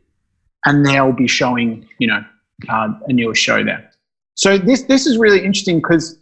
and 0.67 0.85
they'll 0.85 1.13
be 1.13 1.29
showing, 1.29 1.87
you 1.99 2.09
know, 2.09 2.25
uh, 2.69 2.89
a 3.07 3.13
newer 3.13 3.35
show 3.35 3.63
there. 3.63 3.91
So 4.35 4.59
this 4.59 4.83
this 4.83 5.07
is 5.07 5.19
really 5.19 5.39
interesting 5.39 5.79
because 5.79 6.19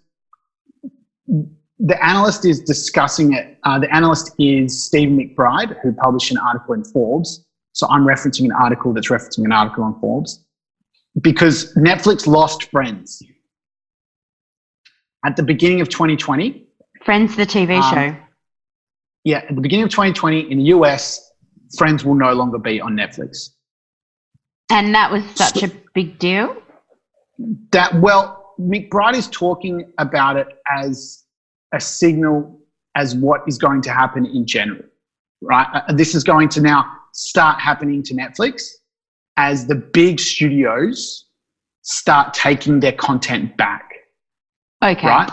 the 1.84 2.02
analyst 2.04 2.44
is 2.44 2.60
discussing 2.60 3.32
it. 3.32 3.58
Uh, 3.64 3.78
the 3.78 3.92
analyst 3.94 4.32
is 4.38 4.84
Stephen 4.84 5.18
McBride, 5.18 5.76
who 5.82 5.92
published 5.92 6.30
an 6.30 6.38
article 6.38 6.74
in 6.74 6.84
Forbes. 6.84 7.44
So 7.72 7.88
I'm 7.88 8.04
referencing 8.04 8.44
an 8.44 8.52
article 8.52 8.92
that's 8.92 9.08
referencing 9.08 9.44
an 9.44 9.52
article 9.52 9.82
on 9.82 9.98
Forbes 10.00 10.44
because 11.20 11.74
Netflix 11.74 12.26
lost 12.26 12.70
Friends 12.70 13.20
at 15.26 15.36
the 15.36 15.42
beginning 15.42 15.80
of 15.80 15.88
2020. 15.88 16.68
Friends, 17.04 17.34
the 17.34 17.46
TV 17.46 17.82
Um, 17.82 17.94
show. 17.94 18.16
Yeah, 19.24 19.38
at 19.38 19.54
the 19.54 19.60
beginning 19.60 19.84
of 19.84 19.90
2020 19.90 20.52
in 20.52 20.58
the 20.58 20.64
US, 20.64 21.32
Friends 21.76 22.04
will 22.04 22.14
no 22.14 22.32
longer 22.32 22.58
be 22.58 22.80
on 22.80 22.94
Netflix. 22.94 23.48
And 24.70 24.94
that 24.94 25.10
was 25.10 25.24
such 25.34 25.62
a 25.64 25.72
big 25.94 26.18
deal. 26.20 26.56
That 27.72 28.00
well, 28.00 28.54
McBride 28.60 29.14
is 29.14 29.26
talking 29.28 29.92
about 29.98 30.36
it 30.36 30.46
as 30.70 31.22
a 31.73 31.81
signal 31.81 32.59
as 32.95 33.14
what 33.14 33.43
is 33.47 33.59
going 33.59 33.81
to 33.83 33.91
happen 33.91 34.26
in 34.26 34.47
general, 34.47 34.83
right? 35.41 35.67
Uh, 35.75 35.93
this 35.93 36.14
is 36.14 36.23
going 36.25 36.49
to 36.50 36.61
now 36.61 36.85
start 37.12 37.59
happening 37.61 38.02
to 38.02 38.14
Netflix 38.14 38.71
as 39.37 39.67
the 39.67 39.75
big 39.75 40.21
studios 40.21 41.26
start 41.83 42.35
taking 42.35 42.81
their 42.81 42.93
content 42.93 43.57
back, 43.57 43.91
Okay. 44.85 45.07
right? 45.07 45.31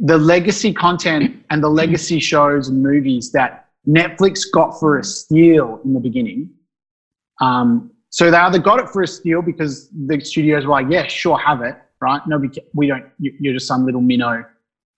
The 0.00 0.16
legacy 0.16 0.72
content 0.72 1.44
and 1.50 1.62
the 1.62 1.68
legacy 1.68 2.20
shows 2.20 2.68
and 2.68 2.82
movies 2.82 3.32
that 3.32 3.66
Netflix 3.86 4.44
got 4.52 4.78
for 4.78 4.98
a 4.98 5.04
steal 5.04 5.80
in 5.84 5.92
the 5.92 6.00
beginning. 6.00 6.48
Um, 7.40 7.90
so 8.10 8.30
they 8.30 8.36
either 8.36 8.58
got 8.58 8.80
it 8.80 8.88
for 8.88 9.02
a 9.02 9.06
steal 9.06 9.42
because 9.42 9.90
the 10.06 10.20
studios 10.20 10.64
were 10.64 10.72
like, 10.72 10.86
"Yeah, 10.90 11.06
sure, 11.06 11.38
have 11.38 11.62
it." 11.62 11.76
Right? 12.00 12.20
Nobody, 12.26 12.54
ca- 12.60 12.66
we 12.74 12.86
don't. 12.86 13.04
you- 13.18 13.34
You're 13.40 13.54
just 13.54 13.66
some 13.66 13.84
little 13.84 14.00
minnow 14.00 14.44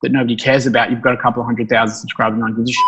that 0.03 0.13
nobody 0.13 0.37
cares 0.37 0.67
about. 0.67 0.91
You've 0.91 1.03
got 1.03 1.15
a 1.15 1.17
couple 1.17 1.43
of 1.43 1.47
hundred 1.47 1.69
thousand 1.69 1.97
subscribers, 1.97 2.39
no 2.39 2.45
one 2.45 2.57
gives 2.57 2.71
a 2.71 2.73
shit. 2.73 2.83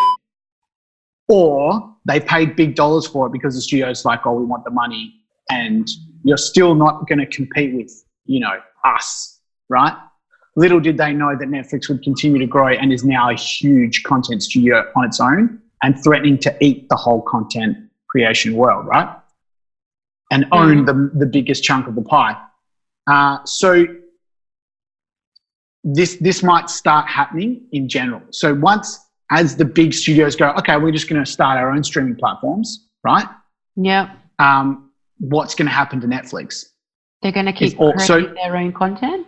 Or 1.29 1.97
they 2.07 2.21
paid 2.21 2.57
big 2.57 2.75
dollars 2.75 3.07
for 3.07 3.27
it 3.27 3.33
because 3.33 3.55
the 3.55 3.61
studio's 3.61 4.05
like, 4.05 4.27
"Oh, 4.27 4.35
we 4.35 4.45
want 4.45 4.65
the 4.65 4.71
money," 4.71 5.15
and 5.51 5.89
you're 6.23 6.37
still 6.37 6.75
not 6.75 7.09
going 7.09 7.19
to 7.19 7.27
compete 7.27 7.75
with, 7.75 8.05
you 8.27 8.41
know, 8.41 8.59
us, 8.85 9.41
right? 9.69 9.95
little 10.57 10.81
did 10.81 10.97
they 10.97 11.13
know 11.13 11.37
that 11.37 11.49
Netflix 11.49 11.89
would 11.89 12.03
continue 12.03 12.39
to 12.39 12.47
grow 12.47 12.69
and 12.69 12.93
is 12.93 13.05
now 13.05 13.31
a 13.31 13.35
huge 13.35 14.03
content 14.05 14.43
studio 14.43 14.91
on 14.97 15.05
its 15.05 15.21
own 15.21 15.61
and 15.83 16.03
threatening 16.03 16.39
to 16.39 16.57
eat 16.65 16.89
the 16.89 16.97
whole 16.97 17.23
content 17.23 17.77
creation 18.09 18.55
world, 18.55 18.87
right? 18.87 19.17
And 20.31 20.47
own 20.53 20.85
the, 20.85 21.11
the 21.15 21.27
biggest 21.27 21.63
chunk 21.63 21.87
of 21.87 21.95
the 21.95 22.03
pie. 22.03 22.37
Uh, 23.07 23.39
so 23.45 23.85
this 25.85 26.17
this 26.17 26.43
might 26.43 26.69
start 26.71 27.07
happening 27.09 27.67
in 27.73 27.89
general. 27.89 28.23
So 28.31 28.55
once 28.55 28.99
as 29.31 29.57
the 29.57 29.65
big 29.65 29.93
studios 29.95 30.35
go, 30.37 30.51
okay, 30.59 30.77
we're 30.77 30.93
just 30.93 31.09
going 31.09 31.23
to 31.23 31.31
start 31.31 31.59
our 31.59 31.71
own 31.71 31.83
streaming 31.85 32.17
platforms, 32.17 32.89
right? 33.05 33.27
Yeah. 33.77 34.15
Um, 34.39 34.91
what's 35.19 35.55
going 35.55 35.67
to 35.67 35.73
happen 35.73 36.01
to 36.01 36.07
Netflix? 36.07 36.65
They're 37.23 37.33
going 37.33 37.47
to 37.47 37.53
keep 37.53 37.79
also- 37.81 38.15
creating 38.15 38.35
their 38.35 38.57
own 38.57 38.73
content. 38.73 39.27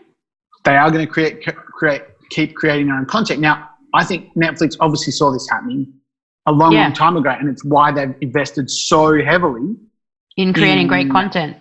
They 0.64 0.76
are 0.76 0.90
going 0.90 1.06
to 1.06 1.12
create 1.12 1.44
create 1.46 2.02
keep 2.30 2.54
creating 2.56 2.86
their 2.88 2.96
own 2.96 3.06
content. 3.06 3.40
Now, 3.40 3.70
I 3.94 4.04
think 4.04 4.34
Netflix 4.34 4.76
obviously 4.80 5.12
saw 5.12 5.30
this 5.30 5.48
happening 5.48 5.92
a 6.46 6.52
long, 6.52 6.72
Yeah. 6.72 6.82
long 6.84 6.92
time 6.92 7.16
ago, 7.16 7.30
and 7.30 7.48
it's 7.48 7.64
why 7.64 7.92
they've 7.92 8.14
invested 8.20 8.68
so 8.70 9.22
heavily 9.24 9.74
In 10.36 10.52
creating 10.52 10.86
great 10.88 11.10
content. 11.10 11.56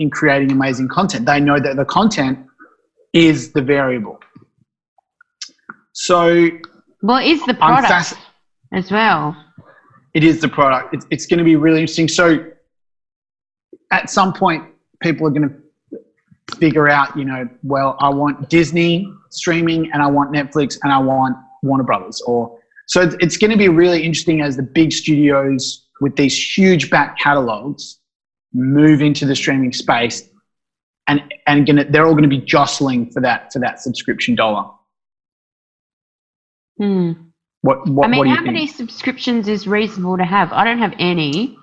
in 0.00 0.10
creating 0.10 0.50
amazing 0.50 0.88
content. 0.88 1.26
They 1.26 1.40
know 1.40 1.60
that 1.60 1.76
the 1.76 1.84
content 1.84 2.38
is 3.12 3.52
the 3.52 3.62
variable. 3.62 4.18
So 5.92 6.48
Well, 7.02 7.18
is 7.18 7.44
the 7.46 7.54
product 7.54 8.14
as 8.72 8.90
well. 8.90 9.36
it 10.14 10.24
is 10.24 10.40
the 10.40 10.48
product. 10.48 10.94
It's, 10.94 11.06
it's 11.10 11.26
going 11.26 11.38
to 11.38 11.44
be 11.44 11.56
really 11.56 11.80
interesting. 11.80 12.08
So 12.08 12.50
at 13.90 14.08
some 14.10 14.32
point, 14.32 14.64
people 15.02 15.26
are 15.26 15.30
going 15.30 15.48
to 15.48 16.56
figure 16.56 16.88
out, 16.88 17.16
you 17.16 17.24
know, 17.24 17.48
well, 17.62 17.96
I 18.00 18.08
want 18.08 18.48
Disney 18.48 19.12
streaming 19.30 19.90
and 19.92 20.02
I 20.02 20.06
want 20.06 20.32
Netflix 20.32 20.78
and 20.82 20.92
I 20.92 20.98
want 20.98 21.36
Warner 21.62 21.84
Brothers. 21.84 22.20
Or 22.22 22.58
so 22.86 23.02
it's, 23.02 23.16
it's 23.20 23.36
going 23.36 23.50
to 23.50 23.56
be 23.56 23.68
really 23.68 24.02
interesting 24.02 24.40
as 24.40 24.56
the 24.56 24.62
big 24.62 24.92
studios 24.92 25.86
with 26.00 26.16
these 26.16 26.56
huge 26.56 26.90
back 26.90 27.18
catalogs 27.18 27.98
move 28.54 29.00
into 29.00 29.24
the 29.24 29.34
streaming 29.36 29.72
space, 29.72 30.28
and 31.08 31.22
and 31.46 31.66
gonna, 31.66 31.84
they're 31.84 32.06
all 32.06 32.12
going 32.12 32.22
to 32.22 32.28
be 32.28 32.38
jostling 32.40 33.10
for 33.10 33.20
that 33.20 33.52
for 33.52 33.58
that 33.60 33.80
subscription 33.80 34.34
dollar. 34.34 34.70
Hmm. 36.78 37.12
What 37.62 37.88
what, 37.88 38.06
I 38.06 38.10
mean, 38.10 38.18
what 38.18 38.24
do 38.24 38.30
you 38.30 38.36
how 38.36 38.42
think? 38.42 38.54
many 38.54 38.66
subscriptions 38.66 39.48
is 39.48 39.66
reasonable 39.66 40.16
to 40.16 40.24
have? 40.24 40.52
I 40.52 40.64
don't 40.64 40.78
have 40.78 40.94
any. 40.98 41.56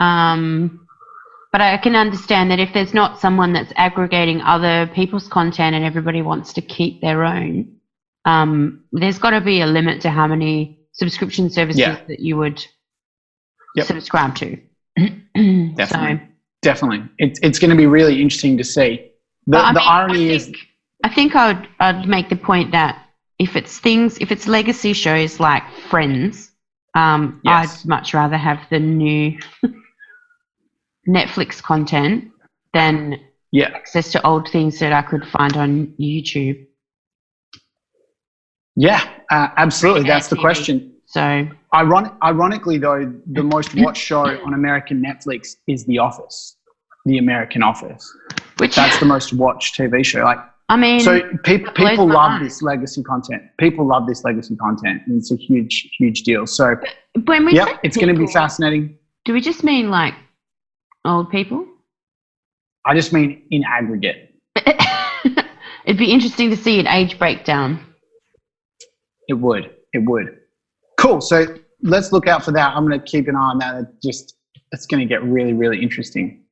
Um, 0.00 0.86
but 1.50 1.60
I 1.60 1.76
can 1.78 1.96
understand 1.96 2.50
that 2.50 2.58
if 2.60 2.72
there's 2.72 2.94
not 2.94 3.18
someone 3.18 3.52
that's 3.52 3.72
aggregating 3.76 4.40
other 4.42 4.86
people's 4.94 5.28
content 5.28 5.74
and 5.74 5.84
everybody 5.84 6.22
wants 6.22 6.52
to 6.54 6.60
keep 6.60 7.00
their 7.00 7.24
own, 7.24 7.76
um, 8.26 8.84
there's 8.92 9.18
got 9.18 9.30
to 9.30 9.40
be 9.40 9.60
a 9.62 9.66
limit 9.66 10.00
to 10.02 10.10
how 10.10 10.26
many 10.26 10.78
subscription 10.92 11.50
services 11.50 11.80
Yeah. 11.80 12.00
that 12.08 12.20
you 12.20 12.36
would 12.36 12.64
Yep. 13.76 13.86
subscribe 13.86 14.34
to. 14.36 14.56
Definitely. 14.96 15.76
So, 15.86 16.27
Definitely, 16.62 17.04
it's 17.18 17.38
it's 17.42 17.58
going 17.58 17.70
to 17.70 17.76
be 17.76 17.86
really 17.86 18.20
interesting 18.20 18.56
to 18.58 18.64
see. 18.64 19.10
The, 19.46 19.56
the 19.58 19.62
mean, 19.62 19.76
I 19.78 20.00
irony 20.00 20.30
is, 20.30 20.52
I 21.04 21.08
think 21.14 21.34
I'd, 21.34 21.66
I'd 21.80 22.06
make 22.06 22.28
the 22.28 22.36
point 22.36 22.72
that 22.72 23.06
if 23.38 23.56
it's 23.56 23.78
things, 23.78 24.18
if 24.18 24.30
it's 24.30 24.46
legacy 24.46 24.92
shows 24.92 25.40
like 25.40 25.62
Friends, 25.88 26.50
um, 26.94 27.40
Yes. 27.44 27.82
I'd 27.82 27.88
much 27.88 28.12
rather 28.12 28.36
have 28.36 28.60
the 28.70 28.78
new 28.80 29.38
Netflix 31.08 31.62
content 31.62 32.30
than 32.74 33.20
yeah, 33.52 33.68
access 33.74 34.12
to 34.12 34.26
old 34.26 34.48
things 34.50 34.78
that 34.80 34.92
I 34.92 35.02
could 35.02 35.24
find 35.28 35.56
on 35.56 35.94
YouTube. 35.98 36.66
yeah, 38.76 39.08
uh, 39.30 39.48
absolutely. 39.56 40.02
That's 40.06 40.28
the 40.28 40.36
question. 40.36 40.92
So, 41.06 41.48
Ironic, 41.74 42.12
ironically, 42.22 42.76
though, 42.76 43.10
the 43.26 43.42
most 43.42 43.74
watched 43.76 44.02
show 44.04 44.24
on 44.44 44.52
American 44.52 45.02
Netflix 45.02 45.56
is 45.66 45.86
The 45.86 45.98
Office, 45.98 46.56
The 47.08 47.18
American 47.18 47.62
Office. 47.62 48.14
which 48.58 48.76
That's 48.76 48.98
the 48.98 49.06
most 49.06 49.32
watched 49.32 49.76
TV 49.76 50.04
show. 50.04 50.20
Like, 50.20 50.38
I 50.68 50.76
mean, 50.76 51.00
so 51.00 51.20
pe- 51.44 51.64
people 51.74 52.06
love 52.06 52.32
mind. 52.32 52.46
this 52.46 52.60
legacy 52.60 53.02
content. 53.02 53.42
People 53.58 53.86
love 53.86 54.06
this 54.06 54.22
legacy 54.24 54.54
content, 54.56 55.02
and 55.06 55.18
it's 55.18 55.32
a 55.32 55.36
huge, 55.36 55.88
huge 55.96 56.22
deal. 56.22 56.46
So, 56.46 56.76
when 57.24 57.46
we 57.46 57.54
yeah, 57.54 57.78
it's 57.82 57.96
going 57.96 58.14
to 58.14 58.18
be 58.18 58.26
fascinating. 58.26 58.98
Do 59.24 59.32
we 59.32 59.40
just 59.40 59.64
mean 59.64 59.90
like 59.90 60.14
old 61.04 61.30
people? 61.30 61.66
I 62.84 62.94
just 62.94 63.12
mean 63.12 63.42
in 63.50 63.64
aggregate. 63.64 64.34
It'd 64.56 65.98
be 65.98 66.12
interesting 66.12 66.50
to 66.50 66.56
see 66.56 66.78
an 66.78 66.86
age 66.86 67.18
breakdown. 67.18 67.82
It 69.28 69.34
would. 69.34 69.70
It 69.94 70.04
would. 70.04 70.38
Cool. 70.98 71.22
So 71.22 71.46
let's 71.82 72.12
look 72.12 72.26
out 72.26 72.44
for 72.44 72.52
that. 72.52 72.76
I'm 72.76 72.86
going 72.86 73.00
to 73.00 73.06
keep 73.06 73.28
an 73.28 73.36
eye 73.36 73.38
on 73.38 73.58
that. 73.58 73.74
It 73.76 73.86
just 74.02 74.36
it's 74.72 74.86
going 74.86 75.00
to 75.00 75.06
get 75.06 75.22
really, 75.22 75.54
really 75.54 75.82
interesting. 75.82 76.44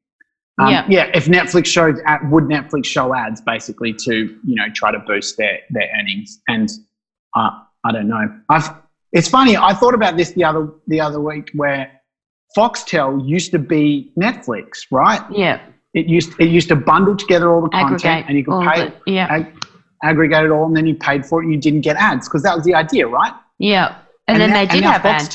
Um, 0.58 0.70
Yeah. 0.70 0.86
Yeah. 0.88 1.10
If 1.14 1.26
Netflix 1.26 1.66
showed, 1.66 1.98
ad- 2.06 2.30
would 2.30 2.44
Netflix 2.44 2.86
show 2.86 3.14
ads 3.14 3.40
basically 3.40 3.92
to 3.92 4.14
you 4.14 4.54
know 4.54 4.66
try 4.74 4.90
to 4.90 4.98
boost 4.98 5.36
their 5.36 5.58
their 5.70 5.88
earnings? 5.98 6.40
And 6.48 6.70
uh, 7.36 7.50
I 7.84 7.92
don't 7.92 8.08
know. 8.08 8.28
I've. 8.48 8.70
It's 9.12 9.28
funny. 9.28 9.56
I 9.56 9.72
thought 9.72 9.94
about 9.94 10.16
this 10.16 10.32
the 10.32 10.44
other 10.44 10.68
the 10.88 11.00
other 11.00 11.20
week 11.20 11.50
where 11.54 11.90
Foxtel 12.56 13.26
used 13.26 13.50
to 13.52 13.58
be 13.58 14.12
Netflix, 14.18 14.86
right? 14.90 15.20
Yeah, 15.30 15.60
It 15.94 16.06
used 16.06 16.32
it 16.38 16.48
used 16.48 16.68
to 16.68 16.76
bundle 16.76 17.16
together 17.16 17.52
all 17.52 17.62
the 17.62 17.68
content, 17.68 18.04
aggregate. 18.04 18.24
and 18.28 18.36
you 18.38 18.44
could 18.44 18.62
pay 18.62 18.84
the- 19.04 19.12
yeah, 19.12 19.26
ag- 19.30 19.64
aggregate 20.02 20.44
it 20.44 20.50
all, 20.50 20.66
and 20.66 20.76
then 20.76 20.86
you 20.86 20.94
paid 20.94 21.24
for 21.26 21.40
it. 21.40 21.44
and 21.44 21.54
You 21.54 21.60
didn't 21.60 21.82
get 21.82 21.96
ads 21.96 22.28
because 22.28 22.42
that 22.42 22.56
was 22.56 22.64
the 22.64 22.74
idea, 22.74 23.06
right? 23.08 23.32
yeah. 23.58 23.96
And, 24.28 24.40
then 24.40 24.50
now- 24.50 24.56
they 24.56 24.66
did 24.66 24.82
have 24.92 25.04
ads. 25.06 25.28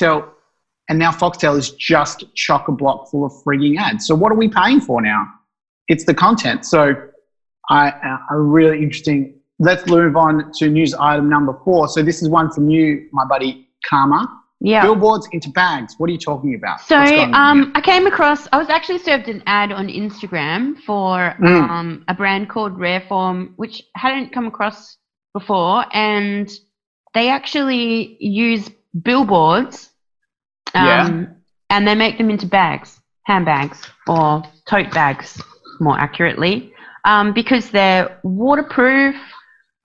And 0.88 0.98
now 0.98 1.10
Foxtel 1.10 1.56
is 1.56 1.70
just 1.70 2.24
chock 2.34 2.68
a 2.68 2.72
block 2.72 3.10
full 3.10 3.24
of 3.24 3.32
frigging 3.44 3.78
ads. 3.78 4.06
So 4.06 4.14
what 4.14 4.32
are 4.32 4.36
we 4.36 4.48
paying 4.48 4.80
for 4.80 5.00
now? 5.00 5.26
It's 5.88 6.04
the 6.04 6.14
content. 6.14 6.64
So 6.66 6.94
I, 7.70 7.90
uh, 7.90 8.34
really 8.36 8.82
interesting. 8.82 9.34
Let's 9.58 9.86
move 9.86 10.16
on 10.16 10.50
to 10.54 10.68
news 10.68 10.94
item 10.94 11.28
number 11.28 11.56
four. 11.64 11.88
So 11.88 12.02
this 12.02 12.20
is 12.22 12.28
one 12.28 12.50
from 12.50 12.68
you, 12.68 13.08
my 13.12 13.24
buddy 13.24 13.68
Carma. 13.88 14.38
Yeah. 14.64 14.82
Billboards 14.82 15.28
into 15.32 15.50
bags. 15.50 15.94
What 15.98 16.08
are 16.08 16.12
you 16.12 16.18
talking 16.18 16.54
about? 16.54 16.80
So 16.82 16.96
What's 16.98 17.10
going 17.10 17.34
on 17.34 17.60
um, 17.62 17.72
I 17.74 17.80
came 17.80 18.06
across. 18.06 18.46
I 18.52 18.58
was 18.58 18.68
actually 18.68 18.98
served 18.98 19.28
an 19.28 19.42
ad 19.46 19.72
on 19.72 19.88
Instagram 19.88 20.78
for 20.86 21.34
Mm. 21.40 21.68
um, 21.68 22.04
a 22.06 22.14
brand 22.14 22.48
called 22.48 22.78
Rareform, 22.78 23.54
which 23.56 23.82
hadn't 23.96 24.32
come 24.32 24.46
across 24.46 24.98
before, 25.34 25.84
and 25.92 26.48
they 27.14 27.28
actually 27.28 28.16
use 28.20 28.70
billboards. 29.02 29.90
Um, 30.74 30.86
Yeah. 30.86 31.26
And 31.70 31.88
they 31.88 31.94
make 31.94 32.18
them 32.18 32.28
into 32.28 32.46
bags, 32.46 33.00
handbags, 33.24 33.80
or 34.06 34.42
tote 34.66 34.90
bags, 34.92 35.42
more 35.80 35.98
accurately, 35.98 36.72
um, 37.04 37.32
because 37.32 37.70
they're 37.70 38.18
waterproof, 38.22 39.16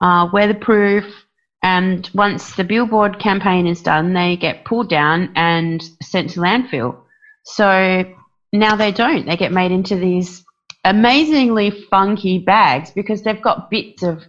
uh, 0.02 0.28
weatherproof, 0.30 1.06
and 1.62 2.08
once 2.14 2.54
the 2.54 2.64
billboard 2.64 3.18
campaign 3.18 3.66
is 3.66 3.82
done, 3.82 4.12
they 4.12 4.36
get 4.36 4.64
pulled 4.64 4.88
down 4.88 5.32
and 5.34 5.82
sent 6.02 6.30
to 6.30 6.40
landfill. 6.40 6.96
So 7.44 8.04
now 8.52 8.76
they 8.76 8.92
don't. 8.92 9.26
They 9.26 9.36
get 9.36 9.52
made 9.52 9.72
into 9.72 9.96
these 9.96 10.44
amazingly 10.84 11.70
funky 11.90 12.38
bags 12.38 12.90
because 12.90 13.22
they've 13.22 13.42
got 13.42 13.70
bits 13.70 14.02
of 14.02 14.22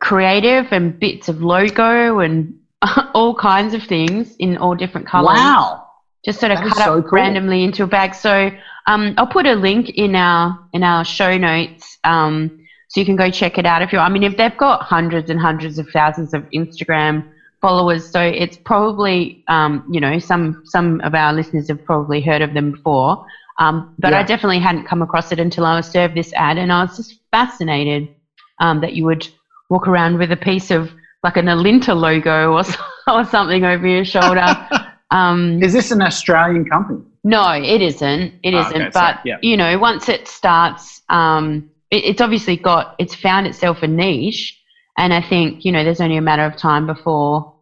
creative 0.00 0.72
and 0.72 0.98
bits 0.98 1.28
of 1.28 1.42
logo 1.42 2.20
and 2.20 2.54
all 3.14 3.34
kinds 3.34 3.74
of 3.74 3.82
things 3.84 4.34
in 4.38 4.56
all 4.58 4.74
different 4.74 5.06
colors 5.06 5.36
Wow. 5.36 5.82
just 6.24 6.40
sort 6.40 6.52
of 6.52 6.58
That 6.58 6.68
cut 6.68 6.76
so 6.84 6.98
up 6.98 7.04
cool. 7.04 7.18
randomly 7.18 7.64
into 7.64 7.82
a 7.84 7.86
bag. 7.86 8.14
So 8.14 8.50
um, 8.86 9.14
I'll 9.16 9.26
put 9.26 9.46
a 9.46 9.54
link 9.54 9.90
in 9.90 10.14
our 10.14 10.56
in 10.72 10.82
our 10.82 11.04
show 11.04 11.36
notes, 11.36 11.98
um, 12.04 12.50
so 12.88 13.00
you 13.00 13.06
can 13.06 13.16
go 13.16 13.30
check 13.30 13.58
it 13.58 13.66
out 13.66 13.82
if 13.82 13.92
you. 13.92 13.98
I 13.98 14.08
mean, 14.08 14.22
if 14.22 14.36
they've 14.36 14.56
got 14.56 14.82
hundreds 14.82 15.30
and 15.30 15.40
hundreds 15.40 15.78
of 15.78 15.88
thousands 15.92 16.32
of 16.34 16.44
Instagram 16.54 17.22
followers, 17.60 18.06
so 18.10 18.20
it's 18.20 18.56
probably 18.64 19.36
um, 19.48 19.82
you 19.88 20.00
know 20.00 20.18
some 20.18 20.54
some 20.64 21.00
of 21.02 21.14
our 21.14 21.32
listeners 21.32 21.68
have 21.68 21.82
probably 21.84 22.20
heard 22.20 22.42
of 22.42 22.52
them 22.54 22.72
before. 22.72 23.16
Um, 23.58 23.84
but 23.98 24.12
I 24.12 24.22
definitely 24.22 24.58
hadn't 24.60 24.84
come 24.86 25.02
across 25.02 25.32
it 25.32 25.38
until 25.40 25.64
I 25.64 25.76
was 25.76 25.88
served 25.88 26.14
this 26.14 26.32
ad, 26.34 26.58
and 26.58 26.72
I 26.72 26.82
was 26.82 26.94
just 26.96 27.16
fascinated 27.32 28.08
um, 28.60 28.80
that 28.80 28.92
you 28.92 29.04
would 29.04 29.26
walk 29.70 29.88
around 29.88 30.18
with 30.18 30.30
a 30.30 30.36
piece 30.36 30.70
of 30.70 30.90
like 31.22 31.36
an 31.36 31.46
Alinta 31.46 31.94
logo 31.96 32.52
or, 32.52 32.62
or 33.12 33.24
something 33.24 33.64
over 33.64 33.86
your 33.86 34.04
shoulder. 34.04 34.46
um, 35.10 35.62
Is 35.62 35.72
this 35.72 35.90
an 35.90 36.02
Australian 36.02 36.64
company? 36.64 37.02
no, 37.24 37.50
it 37.50 37.82
isn't. 37.82 38.34
It 38.44 38.54
Oh, 38.54 38.60
isn't. 38.60 38.76
okay, 38.82 38.84
so, 38.84 39.00
but 39.00 39.18
yeah. 39.24 39.38
you 39.42 39.56
know, 39.56 39.78
once 39.78 40.08
it 40.08 40.28
starts, 40.28 41.02
um, 41.08 41.68
it, 41.90 42.04
it's 42.04 42.20
obviously 42.20 42.56
got 42.56 42.94
it's 42.98 43.14
found 43.16 43.46
itself 43.48 43.82
a 43.82 43.88
niche, 43.88 44.56
and 44.96 45.12
I 45.12 45.20
think 45.20 45.64
you 45.64 45.72
know 45.72 45.82
there's 45.82 46.00
only 46.00 46.16
a 46.16 46.22
matter 46.22 46.44
of 46.44 46.56
time 46.56 46.86
before 46.86 47.52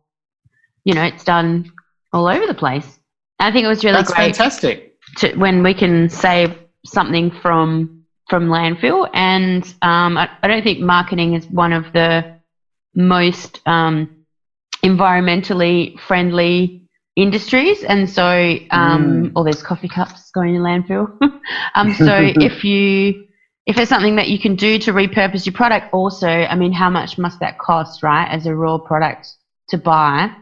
you 0.84 0.92
know 0.94 1.02
it's 1.02 1.24
done 1.24 1.72
all 2.12 2.28
over 2.28 2.46
the 2.46 2.54
place. 2.54 2.98
I 3.38 3.50
think 3.52 3.64
it 3.64 3.68
was 3.68 3.82
really 3.84 3.96
That's 3.96 4.12
great 4.12 4.36
fantastic. 4.36 4.96
to, 5.16 5.34
when 5.36 5.62
we 5.62 5.72
can 5.74 6.08
save 6.10 6.54
something 6.84 7.30
from 7.30 8.04
from 8.28 8.48
landfill, 8.48 9.08
and 9.14 9.64
um, 9.82 10.18
I, 10.18 10.28
I, 10.42 10.48
don't 10.48 10.62
think 10.62 10.80
marketing 10.80 11.34
is 11.34 11.46
one 11.46 11.72
of 11.72 11.84
the 11.92 12.33
most 12.94 13.60
um, 13.66 14.24
environmentally 14.84 15.98
friendly 16.00 16.88
industries, 17.16 17.82
and 17.84 18.08
so 18.08 18.26
um, 18.70 19.30
mm. 19.30 19.32
or 19.36 19.44
there's 19.44 19.62
coffee 19.62 19.88
cups 19.88 20.30
going 20.32 20.54
in 20.54 20.62
landfill. 20.62 21.16
um, 21.74 21.94
so 21.94 22.06
if 22.20 22.64
you 22.64 23.26
if 23.66 23.78
it's 23.78 23.88
something 23.88 24.16
that 24.16 24.28
you 24.28 24.38
can 24.38 24.56
do 24.56 24.78
to 24.78 24.92
repurpose 24.92 25.46
your 25.46 25.54
product, 25.54 25.92
also, 25.94 26.28
I 26.28 26.54
mean, 26.54 26.72
how 26.72 26.90
much 26.90 27.16
must 27.16 27.40
that 27.40 27.58
cost, 27.58 28.02
right, 28.02 28.28
as 28.30 28.46
a 28.46 28.54
raw 28.54 28.78
product 28.78 29.28
to 29.70 29.78
buy 29.78 30.34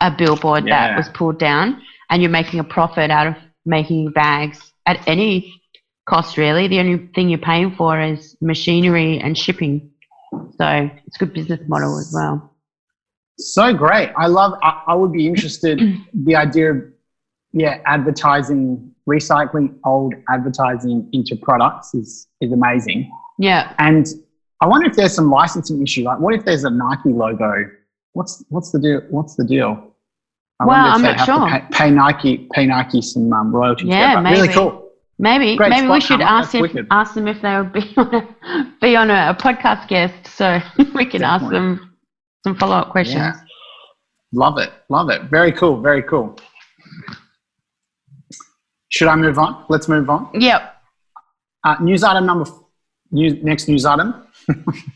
a 0.00 0.10
billboard 0.16 0.66
yeah. 0.66 0.88
that 0.88 0.96
was 0.96 1.08
pulled 1.08 1.38
down, 1.38 1.82
and 2.08 2.22
you're 2.22 2.30
making 2.30 2.60
a 2.60 2.64
profit 2.64 3.10
out 3.10 3.26
of 3.26 3.34
making 3.66 4.12
bags 4.12 4.72
at 4.86 5.06
any 5.08 5.60
cost, 6.08 6.36
really. 6.36 6.68
The 6.68 6.78
only 6.78 7.08
thing 7.14 7.28
you're 7.28 7.38
paying 7.38 7.74
for 7.74 8.00
is 8.00 8.36
machinery 8.40 9.18
and 9.18 9.36
shipping. 9.36 9.90
So 10.32 10.90
it's 11.06 11.16
a 11.16 11.18
good 11.18 11.34
business 11.34 11.60
model 11.68 11.98
as 11.98 12.12
well. 12.14 12.54
So 13.38 13.72
great. 13.72 14.12
I 14.16 14.26
love, 14.26 14.58
I, 14.62 14.82
I 14.88 14.94
would 14.94 15.12
be 15.12 15.26
interested, 15.26 15.80
the 16.14 16.36
idea 16.36 16.72
of, 16.72 16.84
yeah, 17.52 17.80
advertising, 17.86 18.94
recycling 19.08 19.76
old 19.84 20.14
advertising 20.28 21.08
into 21.12 21.34
products 21.36 21.94
is, 21.94 22.28
is 22.40 22.52
amazing. 22.52 23.10
Yeah. 23.38 23.74
And 23.78 24.06
I 24.60 24.66
wonder 24.66 24.88
if 24.88 24.94
there's 24.94 25.14
some 25.14 25.30
licensing 25.30 25.82
issue. 25.82 26.02
Like, 26.02 26.20
what 26.20 26.34
if 26.34 26.44
there's 26.44 26.64
a 26.64 26.70
Nike 26.70 27.10
logo? 27.10 27.70
What's 28.12 28.44
what's 28.48 28.72
the 28.72 28.78
deal? 28.78 29.00
What's 29.08 29.36
the 29.36 29.44
deal? 29.44 29.94
I 30.60 30.66
well, 30.66 30.94
I'm 30.94 31.02
not 31.02 31.24
sure. 31.24 31.48
Pay, 31.48 31.64
pay, 31.70 31.90
Nike, 31.90 32.48
pay 32.52 32.66
Nike 32.66 33.00
some 33.00 33.32
um, 33.32 33.54
royalties. 33.54 33.88
Yeah, 33.88 34.20
maybe. 34.20 34.40
Really 34.40 34.52
cool. 34.52 34.89
Maybe, 35.22 35.54
Great 35.54 35.68
maybe 35.68 35.86
we 35.86 36.00
should 36.00 36.22
ask 36.22 36.54
if, 36.54 36.74
ask 36.90 37.12
them 37.12 37.28
if 37.28 37.42
they 37.42 37.54
would 37.54 37.74
be 37.74 37.92
on 37.98 38.14
a, 38.14 38.74
be 38.80 38.96
on 38.96 39.10
a, 39.10 39.28
a 39.28 39.34
podcast 39.34 39.86
guest, 39.86 40.26
so 40.26 40.58
we 40.94 41.04
can 41.04 41.20
Definitely. 41.20 41.26
ask 41.26 41.50
them 41.50 41.96
some 42.42 42.56
follow 42.56 42.76
up 42.76 42.88
questions. 42.88 43.18
Yeah. 43.18 43.34
Love 44.32 44.56
it, 44.56 44.70
love 44.88 45.10
it. 45.10 45.24
Very 45.24 45.52
cool, 45.52 45.78
very 45.82 46.02
cool. 46.04 46.38
Should 48.88 49.08
I 49.08 49.16
move 49.16 49.38
on? 49.38 49.66
Let's 49.68 49.88
move 49.88 50.08
on. 50.08 50.30
Yep. 50.32 50.74
Uh, 51.64 51.76
news 51.82 52.02
item 52.02 52.24
number. 52.24 52.50
News, 53.10 53.44
next 53.44 53.68
news 53.68 53.84
item. 53.84 54.26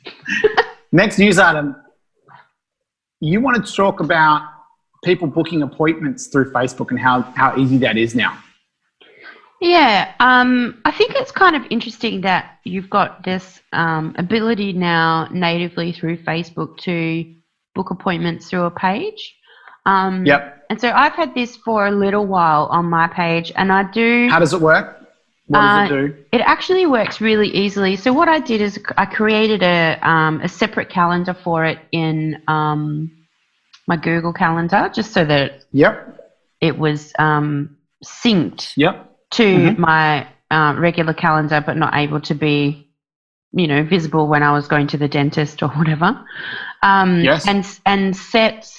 next 0.92 1.18
news 1.18 1.38
item. 1.38 1.76
You 3.20 3.42
wanted 3.42 3.66
to 3.66 3.72
talk 3.74 4.00
about 4.00 4.48
people 5.04 5.28
booking 5.28 5.62
appointments 5.62 6.28
through 6.28 6.50
Facebook 6.50 6.92
and 6.92 6.98
how 6.98 7.20
how 7.36 7.54
easy 7.58 7.76
that 7.78 7.98
is 7.98 8.14
now. 8.14 8.38
Yeah, 9.64 10.12
um, 10.20 10.82
I 10.84 10.90
think 10.92 11.12
it's 11.14 11.32
kind 11.32 11.56
of 11.56 11.62
interesting 11.70 12.20
that 12.20 12.58
you've 12.64 12.90
got 12.90 13.24
this 13.24 13.62
um, 13.72 14.14
ability 14.18 14.74
now 14.74 15.26
natively 15.32 15.90
through 15.90 16.18
Facebook 16.18 16.76
to 16.80 17.34
book 17.74 17.88
appointments 17.90 18.50
through 18.50 18.64
a 18.64 18.70
page. 18.70 19.34
Um, 19.86 20.26
yep. 20.26 20.66
And 20.68 20.78
so 20.78 20.90
I've 20.90 21.14
had 21.14 21.34
this 21.34 21.56
for 21.56 21.86
a 21.86 21.90
little 21.90 22.26
while 22.26 22.66
on 22.66 22.84
my 22.90 23.08
page, 23.08 23.52
and 23.56 23.72
I 23.72 23.90
do. 23.90 24.28
How 24.28 24.38
does 24.38 24.52
it 24.52 24.60
work? 24.60 25.00
What 25.46 25.60
does 25.60 25.90
uh, 25.90 25.94
it 25.94 26.08
do? 26.08 26.24
It 26.32 26.40
actually 26.42 26.84
works 26.84 27.22
really 27.22 27.48
easily. 27.48 27.96
So 27.96 28.12
what 28.12 28.28
I 28.28 28.40
did 28.40 28.60
is 28.60 28.78
I 28.98 29.06
created 29.06 29.62
a 29.62 29.98
um, 30.06 30.42
a 30.42 30.48
separate 30.48 30.90
calendar 30.90 31.32
for 31.32 31.64
it 31.64 31.78
in 31.90 32.42
um, 32.48 33.10
my 33.86 33.96
Google 33.96 34.34
Calendar, 34.34 34.90
just 34.94 35.14
so 35.14 35.24
that 35.24 35.64
yep. 35.72 36.30
it 36.60 36.78
was 36.78 37.14
um, 37.18 37.78
synced. 38.04 38.74
Yep 38.76 39.12
to 39.34 39.42
mm-hmm. 39.42 39.80
my 39.80 40.26
uh, 40.50 40.74
regular 40.78 41.14
calendar, 41.14 41.62
but 41.64 41.76
not 41.76 41.94
able 41.94 42.20
to 42.20 42.34
be, 42.34 42.88
you 43.52 43.66
know, 43.66 43.84
visible 43.84 44.28
when 44.28 44.42
I 44.42 44.52
was 44.52 44.68
going 44.68 44.86
to 44.88 44.98
the 44.98 45.08
dentist 45.08 45.62
or 45.62 45.68
whatever. 45.70 46.24
Um, 46.82 47.20
yes. 47.20 47.46
And 47.46 47.66
and 47.86 48.16
set 48.16 48.72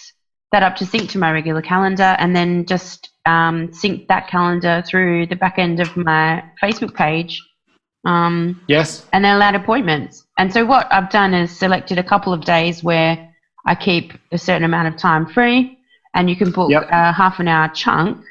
that 0.52 0.63
up 0.63 0.76
to 0.78 0.86
sync 0.86 1.10
to 1.12 1.18
my 1.18 1.32
regular 1.32 1.62
calendar, 1.62 2.15
and 2.20 2.36
then 2.36 2.65
just 2.65 3.10
um, 3.26 3.74
sync 3.74 4.08
that 4.08 4.28
calendar 4.28 4.84
through 4.88 5.28
the 5.28 5.36
back 5.36 5.58
end 5.58 5.80
of 5.80 5.96
my 5.98 6.44
Facebook 6.62 6.94
page. 6.94 7.41
Um, 8.06 8.62
yes. 8.68 9.06
And 9.12 9.26
then 9.26 9.36
allowed 9.36 9.56
appointments. 9.56 10.26
And 10.38 10.54
so 10.54 10.63
what 10.65 10.88
I've 10.94 11.10
done 11.10 11.34
is 11.34 11.50
selected 11.50 11.98
a 11.98 12.04
couple 12.04 12.32
of 12.34 12.46
days 12.46 12.84
where 12.84 13.34
I 13.65 13.74
keep 13.74 14.13
a 14.32 14.38
certain 14.38 14.63
amount 14.63 14.88
of 14.88 14.96
time 14.96 15.26
free, 15.26 15.80
and 16.13 16.30
you 16.30 16.36
can 16.36 16.52
book 16.52 16.70
yep. 16.70 16.88
a 16.91 17.12
half 17.12 17.39
an 17.39 17.48
hour 17.48 17.68
chunk 17.70 18.24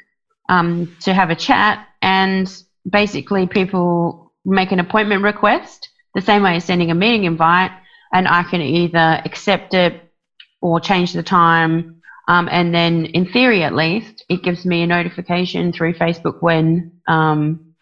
um, 0.49 0.95
to 1.01 1.13
have 1.13 1.29
a 1.29 1.35
chat 1.35 1.85
and 2.05 2.63
basically 2.89 3.47
people 3.47 4.31
make 4.45 4.71
an 4.71 4.79
appointment 4.79 5.23
request 5.23 5.89
the 6.13 6.21
same 6.21 6.43
way 6.43 6.55
as 6.55 6.63
sending 6.63 6.91
a 6.91 6.95
meeting 6.95 7.25
invite 7.25 7.71
and 8.13 8.27
i 8.27 8.43
can 8.43 8.61
either 8.61 9.21
accept 9.25 9.73
it 9.73 10.01
or 10.61 10.79
change 10.79 11.13
the 11.13 11.21
time. 11.21 12.01
Um, 12.27 12.49
and 12.51 12.73
then 12.73 13.05
in 13.05 13.25
theory 13.31 13.61
at 13.63 13.75
least 13.75 14.23
it 14.29 14.41
gives 14.41 14.65
me 14.65 14.81
a 14.81 14.87
notification 14.87 15.71
through 15.71 15.93
facebook 15.93 16.41
when 16.41 16.91
um, 17.07 17.75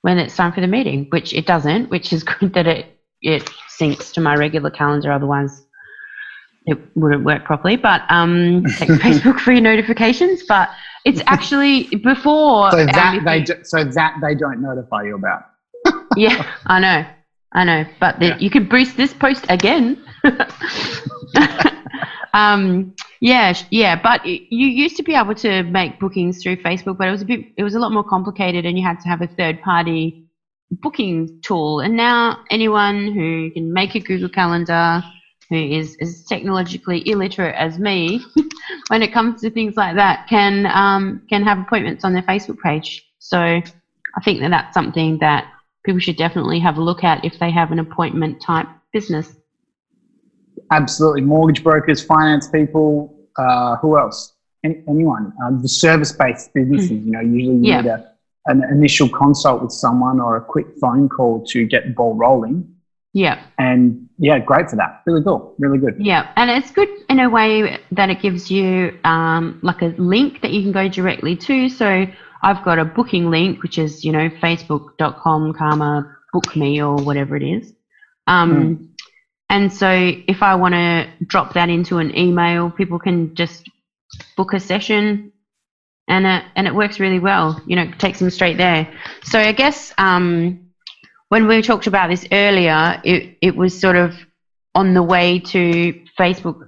when 0.00 0.18
it's 0.18 0.36
time 0.36 0.52
for 0.52 0.62
the 0.62 0.66
meeting 0.66 1.06
which 1.10 1.34
it 1.34 1.46
doesn't 1.46 1.90
which 1.90 2.12
is 2.12 2.22
good 2.32 2.54
that 2.54 2.66
it 2.66 2.86
it 3.20 3.42
syncs 3.78 4.12
to 4.14 4.20
my 4.20 4.34
regular 4.36 4.70
calendar 4.70 5.10
otherwise 5.10 5.64
it 6.66 6.78
wouldn't 6.94 7.24
work 7.24 7.44
properly. 7.44 7.76
But 7.76 8.02
um 8.08 8.62
facebook 9.04 9.38
for 9.40 9.52
your 9.52 9.60
notifications 9.60 10.44
but 10.48 10.70
it's 11.04 11.22
actually 11.26 11.84
before. 11.96 12.70
So 12.70 12.86
that 12.86 13.22
they 13.24 13.42
do, 13.42 13.54
so 13.62 13.84
that 13.84 14.16
they 14.22 14.34
don't 14.34 14.60
notify 14.60 15.04
you 15.04 15.16
about. 15.16 15.42
yeah, 16.16 16.50
I 16.66 16.80
know, 16.80 17.06
I 17.52 17.64
know, 17.64 17.84
but 18.00 18.18
the, 18.18 18.26
yeah. 18.28 18.38
you 18.38 18.50
could 18.50 18.68
boost 18.68 18.96
this 18.96 19.12
post 19.12 19.44
again. 19.48 20.02
um, 22.34 22.94
yeah, 23.20 23.54
yeah, 23.70 24.00
but 24.00 24.24
you 24.24 24.66
used 24.66 24.96
to 24.96 25.02
be 25.02 25.14
able 25.14 25.34
to 25.36 25.62
make 25.64 26.00
bookings 26.00 26.42
through 26.42 26.56
Facebook, 26.56 26.96
but 26.98 27.08
it 27.08 27.10
was 27.10 27.22
a 27.22 27.26
bit, 27.26 27.40
it 27.56 27.62
was 27.62 27.74
a 27.74 27.78
lot 27.78 27.92
more 27.92 28.04
complicated, 28.04 28.64
and 28.66 28.78
you 28.78 28.84
had 28.84 29.00
to 29.00 29.08
have 29.08 29.20
a 29.22 29.26
third 29.26 29.60
party 29.62 30.24
booking 30.70 31.40
tool. 31.42 31.80
And 31.80 31.96
now 31.96 32.42
anyone 32.50 33.12
who 33.12 33.50
can 33.52 33.72
make 33.72 33.94
a 33.94 34.00
Google 34.00 34.28
Calendar 34.28 35.02
who 35.50 35.56
is 35.56 35.96
as 36.00 36.24
technologically 36.24 37.06
illiterate 37.08 37.54
as 37.56 37.78
me, 37.78 38.20
when 38.88 39.02
it 39.02 39.12
comes 39.12 39.40
to 39.42 39.50
things 39.50 39.76
like 39.76 39.96
that, 39.96 40.26
can 40.28 40.66
um, 40.66 41.22
can 41.28 41.42
have 41.42 41.58
appointments 41.58 42.04
on 42.04 42.12
their 42.12 42.22
Facebook 42.22 42.58
page. 42.60 43.04
So 43.18 43.38
I 43.38 44.20
think 44.24 44.40
that 44.40 44.50
that's 44.50 44.74
something 44.74 45.18
that 45.18 45.50
people 45.84 46.00
should 46.00 46.16
definitely 46.16 46.58
have 46.60 46.78
a 46.78 46.80
look 46.80 47.04
at 47.04 47.24
if 47.24 47.38
they 47.38 47.50
have 47.50 47.72
an 47.72 47.78
appointment 47.78 48.40
type 48.40 48.66
business. 48.92 49.36
Absolutely, 50.70 51.22
mortgage 51.22 51.62
brokers, 51.62 52.02
finance 52.02 52.48
people, 52.48 53.14
uh, 53.38 53.76
who 53.76 53.98
else? 53.98 54.32
Any, 54.64 54.82
anyone? 54.88 55.32
Um, 55.44 55.60
the 55.60 55.68
service-based 55.68 56.54
businesses, 56.54 56.90
mm. 56.90 57.04
you 57.06 57.12
know, 57.12 57.20
usually 57.20 57.56
you 57.56 57.64
yeah. 57.64 57.80
need 57.82 57.90
a, 57.90 58.12
an 58.46 58.62
initial 58.70 59.08
consult 59.08 59.62
with 59.62 59.72
someone 59.72 60.20
or 60.20 60.36
a 60.36 60.40
quick 60.40 60.66
phone 60.80 61.08
call 61.08 61.44
to 61.46 61.66
get 61.66 61.84
the 61.84 61.90
ball 61.90 62.14
rolling. 62.14 62.74
Yeah. 63.12 63.42
And 63.58 64.03
yeah, 64.18 64.38
great 64.38 64.70
for 64.70 64.76
that. 64.76 65.02
Really 65.06 65.22
cool. 65.22 65.54
Really 65.58 65.78
good. 65.78 65.96
Yeah. 65.98 66.30
And 66.36 66.50
it's 66.50 66.70
good 66.70 66.88
in 67.08 67.18
a 67.20 67.28
way 67.28 67.78
that 67.90 68.10
it 68.10 68.22
gives 68.22 68.50
you 68.50 68.96
um, 69.04 69.58
like 69.62 69.82
a 69.82 69.94
link 69.98 70.40
that 70.42 70.52
you 70.52 70.62
can 70.62 70.72
go 70.72 70.88
directly 70.88 71.36
to. 71.36 71.68
So 71.68 72.06
I've 72.42 72.62
got 72.64 72.78
a 72.78 72.84
booking 72.84 73.30
link, 73.30 73.62
which 73.62 73.78
is, 73.78 74.04
you 74.04 74.12
know, 74.12 74.28
facebook.com 74.28 75.54
carma 75.54 76.16
book 76.32 76.54
me 76.54 76.80
or 76.80 76.96
whatever 76.96 77.36
it 77.36 77.42
is. 77.42 77.72
Um, 78.26 78.52
mm. 78.52 78.88
And 79.50 79.72
so 79.72 79.88
if 79.90 80.42
I 80.42 80.54
want 80.54 80.74
to 80.74 81.08
drop 81.26 81.54
that 81.54 81.68
into 81.68 81.98
an 81.98 82.16
email, 82.16 82.70
people 82.70 82.98
can 82.98 83.34
just 83.34 83.68
book 84.36 84.52
a 84.52 84.60
session 84.60 85.32
and 86.08 86.26
it, 86.26 86.44
and 86.54 86.66
it 86.66 86.74
works 86.74 87.00
really 87.00 87.18
well. 87.18 87.60
You 87.66 87.76
know, 87.76 87.82
it 87.82 87.98
takes 87.98 88.20
them 88.20 88.30
straight 88.30 88.58
there. 88.58 88.92
So 89.24 89.38
I 89.38 89.52
guess 89.52 89.92
um, 89.98 90.63
when 91.34 91.48
we 91.48 91.60
talked 91.62 91.88
about 91.88 92.10
this 92.10 92.24
earlier, 92.30 93.00
it, 93.02 93.36
it 93.42 93.56
was 93.56 93.76
sort 93.76 93.96
of 93.96 94.14
on 94.72 94.94
the 94.94 95.02
way 95.02 95.40
to 95.40 95.92
Facebook 96.16 96.60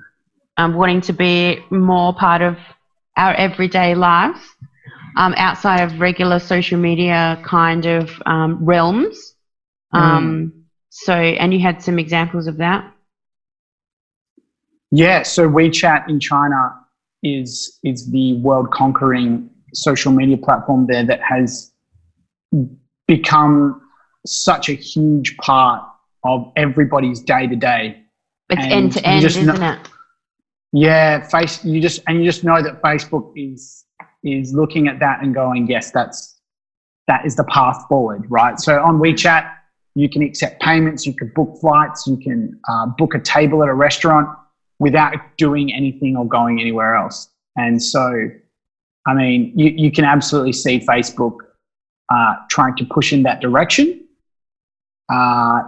um, 0.57 0.75
wanting 0.75 1.01
to 1.03 1.13
be 1.13 1.61
more 1.71 2.13
part 2.13 2.43
of 2.43 2.57
our 3.17 3.33
everyday 3.35 3.95
lives 3.95 4.41
um, 5.17 5.35
outside 5.37 5.83
of 5.83 6.01
regular 6.01 6.41
social 6.41 6.81
media 6.81 7.41
kind 7.45 7.87
of 7.87 8.11
um, 8.27 8.59
realms. 8.65 9.37
Mm. 9.95 10.51
So, 10.91 11.13
and 11.13 11.55
you 11.55 11.61
had 11.61 11.81
some 11.81 12.01
examples 12.01 12.49
of 12.49 12.57
that. 12.57 12.93
Yeah, 14.91 15.23
so 15.23 15.49
WeChat 15.49 16.09
in 16.09 16.19
China 16.19 16.75
is 17.23 17.79
is 17.85 18.11
the 18.11 18.35
world 18.39 18.73
conquering 18.73 19.49
social 19.75 20.11
media 20.11 20.37
platform 20.37 20.89
there 20.89 21.05
that 21.05 21.21
has 21.23 21.71
become 23.07 23.81
such 24.27 24.69
a 24.69 24.75
huge 24.75 25.37
part 25.39 25.83
of 26.25 26.53
everybody's 26.57 27.21
day 27.21 27.47
to 27.47 27.57
day. 27.57 28.03
It's 28.51 28.65
end 28.65 28.93
to 28.93 29.07
end, 29.07 29.25
isn't 29.25 29.47
know, 29.47 29.73
it? 29.73 29.79
Yeah, 30.73 31.27
face. 31.27 31.65
You 31.65 31.81
just 31.81 32.03
and 32.07 32.19
you 32.19 32.25
just 32.25 32.45
know 32.45 32.63
that 32.63 32.83
Facebook 32.83 33.33
is 33.37 33.85
is 34.23 34.53
looking 34.53 34.89
at 34.89 34.99
that 35.01 35.23
and 35.23 35.35
going, 35.35 35.67
yes, 35.69 35.91
that's 35.91 36.41
that 37.07 37.25
is 37.25 37.37
the 37.37 37.45
path 37.45 37.85
forward, 37.89 38.25
right? 38.29 38.59
So 38.59 38.83
on 38.83 38.99
WeChat, 38.99 39.49
You 39.97 40.11
can 40.11 40.21
accept 40.23 40.61
payments. 40.61 41.07
You 41.07 41.15
can 41.15 41.29
book 41.35 41.57
flights. 41.59 42.07
You 42.07 42.19
can 42.19 42.61
uh, 42.69 42.87
book 42.99 43.15
a 43.15 43.19
table 43.19 43.63
at 43.63 43.69
a 43.71 43.75
restaurant 43.75 44.29
without 44.79 45.15
doing 45.39 45.73
anything 45.73 46.19
or 46.19 46.29
going 46.29 46.61
anywhere 46.61 46.95
else. 46.95 47.31
And 47.57 47.83
so, 47.83 48.31
I 49.07 49.15
mean, 49.15 49.53
you, 49.57 49.73
you 49.75 49.91
can 49.91 50.05
absolutely 50.05 50.53
see 50.53 50.81
Facebook 50.81 51.39
uh, 52.13 52.35
trying 52.51 52.77
to 52.77 52.85
push 52.85 53.15
in 53.15 53.23
that 53.23 53.41
direction. 53.41 54.06
Uh, 55.13 55.63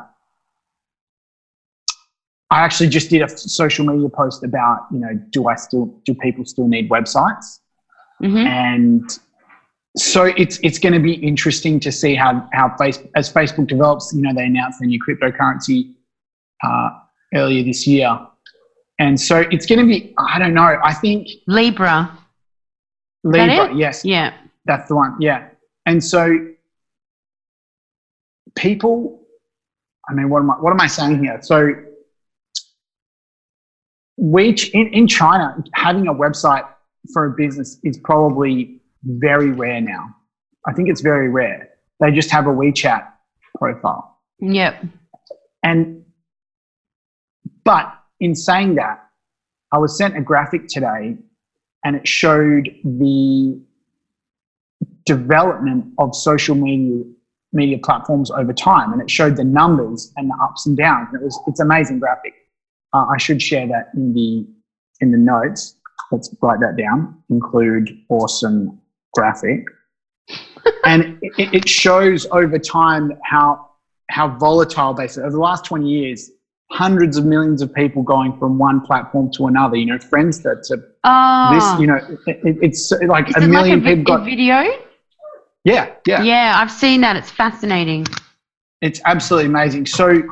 I 2.50 2.60
actually 2.64 2.88
just 2.88 3.10
did 3.10 3.22
a 3.22 3.28
social 3.28 3.84
media 3.84 4.08
post 4.08 4.42
about, 4.42 4.86
you 4.90 4.98
know, 4.98 5.14
do 5.30 5.48
I 5.48 5.54
still, 5.54 5.86
do 6.04 6.14
people 6.14 6.44
still 6.46 6.66
need 6.66 6.88
websites? 6.88 7.60
Mhm. 8.22 8.46
And 8.46 9.18
so 9.96 10.24
it's 10.24 10.58
it's 10.62 10.78
going 10.78 10.92
to 10.92 10.98
be 11.00 11.12
interesting 11.14 11.78
to 11.80 11.92
see 11.92 12.14
how 12.14 12.48
how 12.52 12.68
Facebook 12.80 13.10
as 13.16 13.32
Facebook 13.32 13.66
develops. 13.68 14.12
You 14.14 14.22
know, 14.22 14.32
they 14.34 14.44
announced 14.46 14.80
their 14.80 14.88
new 14.88 14.98
cryptocurrency 15.02 15.94
uh, 16.64 16.90
earlier 17.34 17.62
this 17.64 17.86
year, 17.86 18.18
and 18.98 19.20
so 19.20 19.44
it's 19.52 19.66
going 19.66 19.78
to 19.80 19.86
be. 19.86 20.14
I 20.18 20.38
don't 20.38 20.54
know. 20.54 20.78
I 20.82 20.94
think 20.94 21.28
Libra. 21.46 22.16
Libra. 23.24 23.72
Yes, 23.74 24.04
Yeah. 24.04 24.34
that's 24.64 24.88
the 24.88 24.96
one. 24.96 25.16
Yeah, 25.20 25.48
and 25.86 26.02
so 26.02 26.48
people. 28.56 29.20
I 30.08 30.14
mean, 30.14 30.28
what 30.28 30.40
am 30.40 30.50
I? 30.50 30.54
What 30.54 30.72
am 30.72 30.80
I 30.80 30.86
saying 30.86 31.22
here? 31.22 31.38
So 31.42 31.74
we 34.16 34.50
in, 34.72 34.88
in 34.88 35.06
China 35.06 35.62
having 35.74 36.08
a 36.08 36.14
website 36.14 36.66
for 37.12 37.26
a 37.26 37.30
business 37.30 37.78
is 37.84 37.98
probably 37.98 38.80
very 39.04 39.50
rare 39.50 39.80
now. 39.80 40.14
I 40.66 40.72
think 40.72 40.88
it's 40.88 41.00
very 41.00 41.28
rare. 41.28 41.70
They 42.00 42.10
just 42.10 42.30
have 42.30 42.46
a 42.46 42.50
WeChat 42.50 43.06
profile. 43.56 44.18
Yep. 44.40 44.84
And 45.62 46.04
but 47.64 47.92
in 48.20 48.34
saying 48.34 48.76
that, 48.76 49.04
I 49.72 49.78
was 49.78 49.96
sent 49.96 50.16
a 50.16 50.20
graphic 50.20 50.68
today 50.68 51.16
and 51.84 51.96
it 51.96 52.08
showed 52.08 52.74
the 52.84 53.60
development 55.04 55.94
of 55.98 56.14
social 56.14 56.54
media 56.54 57.04
media 57.52 57.78
platforms 57.78 58.30
over 58.30 58.52
time 58.52 58.92
and 58.92 59.00
it 59.00 59.10
showed 59.10 59.36
the 59.36 59.44
numbers 59.44 60.12
and 60.16 60.28
the 60.30 60.34
ups 60.42 60.66
and 60.66 60.76
downs. 60.76 61.08
And 61.12 61.22
it 61.22 61.24
was 61.24 61.38
it's 61.46 61.60
amazing 61.60 61.98
graphic. 61.98 62.34
Uh, 62.92 63.06
I 63.06 63.16
should 63.18 63.40
share 63.40 63.66
that 63.68 63.90
in 63.94 64.12
the 64.12 64.46
in 65.00 65.12
the 65.12 65.18
notes. 65.18 65.76
Let's 66.10 66.34
write 66.42 66.60
that 66.60 66.76
down. 66.76 67.22
Include 67.30 67.90
awesome 68.08 68.80
graphic. 69.14 69.64
and 70.84 71.18
it, 71.22 71.54
it 71.54 71.68
shows 71.68 72.26
over 72.32 72.58
time 72.58 73.12
how 73.24 73.66
how 74.10 74.28
volatile 74.38 74.92
basically 74.94 75.22
over 75.24 75.32
the 75.32 75.38
last 75.40 75.64
20 75.64 75.88
years 75.88 76.30
hundreds 76.70 77.16
of 77.16 77.24
millions 77.24 77.62
of 77.62 77.72
people 77.72 78.02
going 78.02 78.38
from 78.38 78.58
one 78.58 78.80
platform 78.82 79.30
to 79.32 79.46
another 79.46 79.76
you 79.76 79.86
know 79.86 79.96
friendster 79.98 80.60
to 80.66 80.82
Oh. 81.04 81.54
this 81.54 81.80
you 81.80 81.86
know 81.86 81.96
it, 82.26 82.40
it- 82.44 82.58
it's 82.60 82.90
like 83.06 83.28
Is 83.30 83.36
a 83.36 83.48
million 83.48 83.82
like 83.82 83.92
a, 83.92 83.96
people 83.96 84.16
got 84.16 84.24
video? 84.24 84.64
Yeah 85.64 85.90
yeah 86.06 86.22
Yeah, 86.22 86.52
I've 86.56 86.70
seen 86.70 87.00
that. 87.02 87.16
It's 87.16 87.30
fascinating. 87.30 88.06
it's 88.82 89.00
absolutely 89.06 89.48
amazing 89.50 89.86
so 89.86 90.22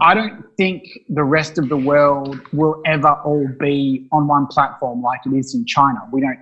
i 0.00 0.12
don't 0.14 0.44
think 0.58 0.82
the 1.08 1.22
rest 1.24 1.56
of 1.58 1.68
the 1.68 1.76
world 1.76 2.38
will 2.52 2.82
ever 2.84 3.12
all 3.24 3.46
be 3.60 4.06
on 4.12 4.26
one 4.26 4.46
platform 4.48 5.00
like 5.02 5.20
it 5.26 5.32
is 5.32 5.54
in 5.54 5.64
china 5.64 5.98
we 6.12 6.20
don't 6.20 6.38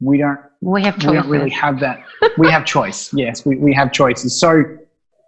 we 0.00 0.18
don't 0.18 0.40
We 0.60 0.82
have 0.82 0.96
we 0.98 1.12
don't 1.14 1.28
really 1.28 1.50
have 1.50 1.78
that. 1.80 1.96
we 2.38 2.50
have 2.50 2.64
choice. 2.64 3.12
Yes, 3.24 3.44
we, 3.46 3.56
we 3.66 3.72
have 3.80 3.92
choices. 3.92 4.30
So 4.40 4.50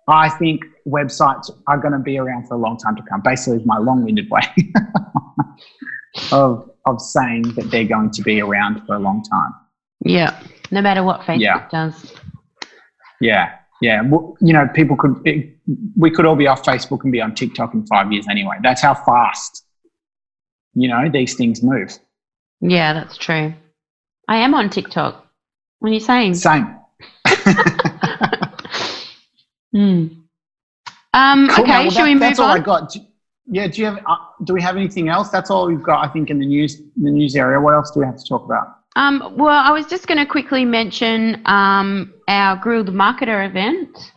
I 0.08 0.26
think 0.40 0.58
websites 0.86 1.46
are 1.70 1.78
going 1.84 1.92
to 1.92 1.98
be 2.10 2.16
around 2.18 2.42
for 2.48 2.54
a 2.54 2.58
long 2.66 2.76
time 2.84 2.96
to 2.96 3.02
come. 3.08 3.20
Basically, 3.22 3.58
is 3.60 3.66
my 3.66 3.76
long-winded 3.88 4.28
way 4.30 4.46
of 6.32 6.70
of 6.86 7.00
saying 7.00 7.42
that 7.56 7.70
they're 7.70 7.84
going 7.96 8.10
to 8.12 8.22
be 8.22 8.40
around 8.40 8.74
for 8.86 8.94
a 8.96 8.98
long 8.98 9.22
time. 9.34 9.52
Yeah. 10.04 10.32
No 10.72 10.80
matter 10.80 11.04
what 11.04 11.20
Facebook 11.20 11.40
Yeah. 11.40 11.68
does. 11.70 12.12
Yeah, 13.20 13.52
yeah. 13.80 14.02
Well, 14.02 14.37
you 14.40 14.52
know, 14.52 14.66
people 14.74 14.96
could 14.96 15.20
it, 15.24 15.54
we 15.96 16.11
could 16.11 16.26
all 16.26 16.35
be 16.35 16.48
off 16.48 16.64
Facebook 16.64 17.02
and 17.04 17.12
be 17.12 17.20
on 17.20 17.35
TikTok 17.35 17.74
in 17.74 17.87
five 17.87 18.11
years 18.11 18.26
anyway. 18.28 18.56
That's 18.62 18.82
how 18.82 18.94
fast 18.94 19.64
you 20.74 20.88
know 20.88 21.08
these 21.08 21.35
things 21.37 21.62
move. 21.62 21.96
Yeah, 22.61 22.92
that's 22.94 23.16
true. 23.16 23.52
I 24.28 24.37
am 24.38 24.54
on 24.54 24.70
TikTok. 24.70 25.26
What 25.80 25.90
are 25.90 25.94
you 25.94 26.00
saying? 26.00 26.35
Same. 26.35 26.74
Hmm. 29.74 30.06
Um, 31.14 31.48
Cool, 31.48 31.64
okay, 31.64 31.72
now, 31.72 31.80
well, 31.82 31.90
shall 31.90 32.02
that- 32.04 32.04
we 32.04 32.12
move 32.14 32.20
That's 32.20 32.38
all 32.38 32.48
I 32.50 32.58
got. 32.58 32.90
Do, 32.92 33.00
yeah, 33.46 33.66
do 33.68 33.80
you 33.80 33.87
have? 33.87 33.98
Uh, 34.06 34.16
do 34.44 34.52
we 34.52 34.61
have 34.61 34.76
anything 34.76 35.08
else? 35.08 35.30
That's 35.30 35.50
all 35.50 35.66
we've 35.66 35.82
got, 35.82 36.06
I 36.06 36.12
think, 36.12 36.28
in 36.30 36.38
the 36.38 36.44
news 36.46 36.76
the 36.96 37.11
news 37.11 37.37
area. 37.37 37.58
What 37.61 37.72
else 37.74 37.90
do 37.90 38.00
we 38.00 38.06
have 38.06 38.16
to 38.18 38.24
talk 38.24 38.44
about? 38.44 38.68
Um, 38.94 39.35
well, 39.37 39.48
I 39.48 39.70
was 39.72 39.87
just 39.87 40.07
going 40.07 40.18
to 40.18 40.26
quickly 40.26 40.64
mention 40.64 41.42
um, 41.46 42.12
our 42.28 42.57
Grill 42.57 42.85
the 42.85 42.92
Marketer 42.92 43.46
event 43.48 44.12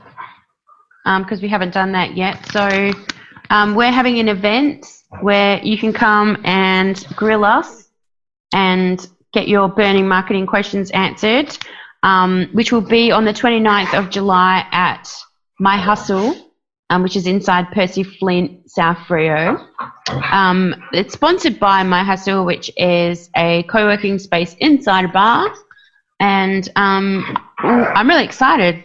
because 1.19 1.41
we 1.41 1.47
haven't 1.47 1.73
done 1.73 1.91
that 1.93 2.17
yet. 2.17 2.45
So 2.51 2.91
um, 3.49 3.75
we're 3.75 3.91
having 3.91 4.19
an 4.19 4.27
event 4.27 4.85
where 5.21 5.61
you 5.63 5.77
can 5.77 5.93
come 5.93 6.41
and 6.43 7.05
grill 7.15 7.45
us 7.45 7.89
and 8.53 9.07
get 9.33 9.47
your 9.47 9.67
burning 9.67 10.07
marketing 10.07 10.47
questions 10.47 10.91
answered, 10.91 11.55
um, 12.03 12.49
which 12.53 12.71
will 12.71 12.81
be 12.81 13.11
on 13.11 13.25
the 13.25 13.33
29th 13.33 13.97
of 13.97 14.09
July 14.09 14.65
at 14.71 15.13
My 15.59 15.77
Hustle, 15.77 16.44
um, 16.89 17.03
which 17.03 17.15
is 17.15 17.25
inside 17.27 17.71
Percy 17.71 18.03
Flint, 18.03 18.69
South 18.69 18.97
Freo. 19.07 19.67
Um, 20.31 20.75
it's 20.91 21.13
sponsored 21.13 21.59
by 21.59 21.83
My 21.83 22.03
Hustle, 22.03 22.45
which 22.45 22.69
is 22.77 23.29
a 23.35 23.63
co-working 23.63 24.19
space 24.19 24.55
inside 24.59 25.05
a 25.05 25.09
bar, 25.09 25.51
and 26.19 26.69
um, 26.75 27.37
ooh, 27.63 27.67
I'm 27.67 28.07
really 28.07 28.23
excited. 28.23 28.83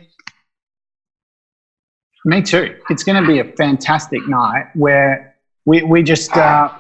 Me 2.24 2.42
too. 2.42 2.76
It's 2.90 3.02
going 3.02 3.22
to 3.22 3.26
be 3.26 3.38
a 3.38 3.44
fantastic 3.56 4.26
night 4.28 4.66
where 4.74 5.34
we, 5.64 5.82
we 5.82 6.02
just 6.02 6.36
uh, 6.36 6.70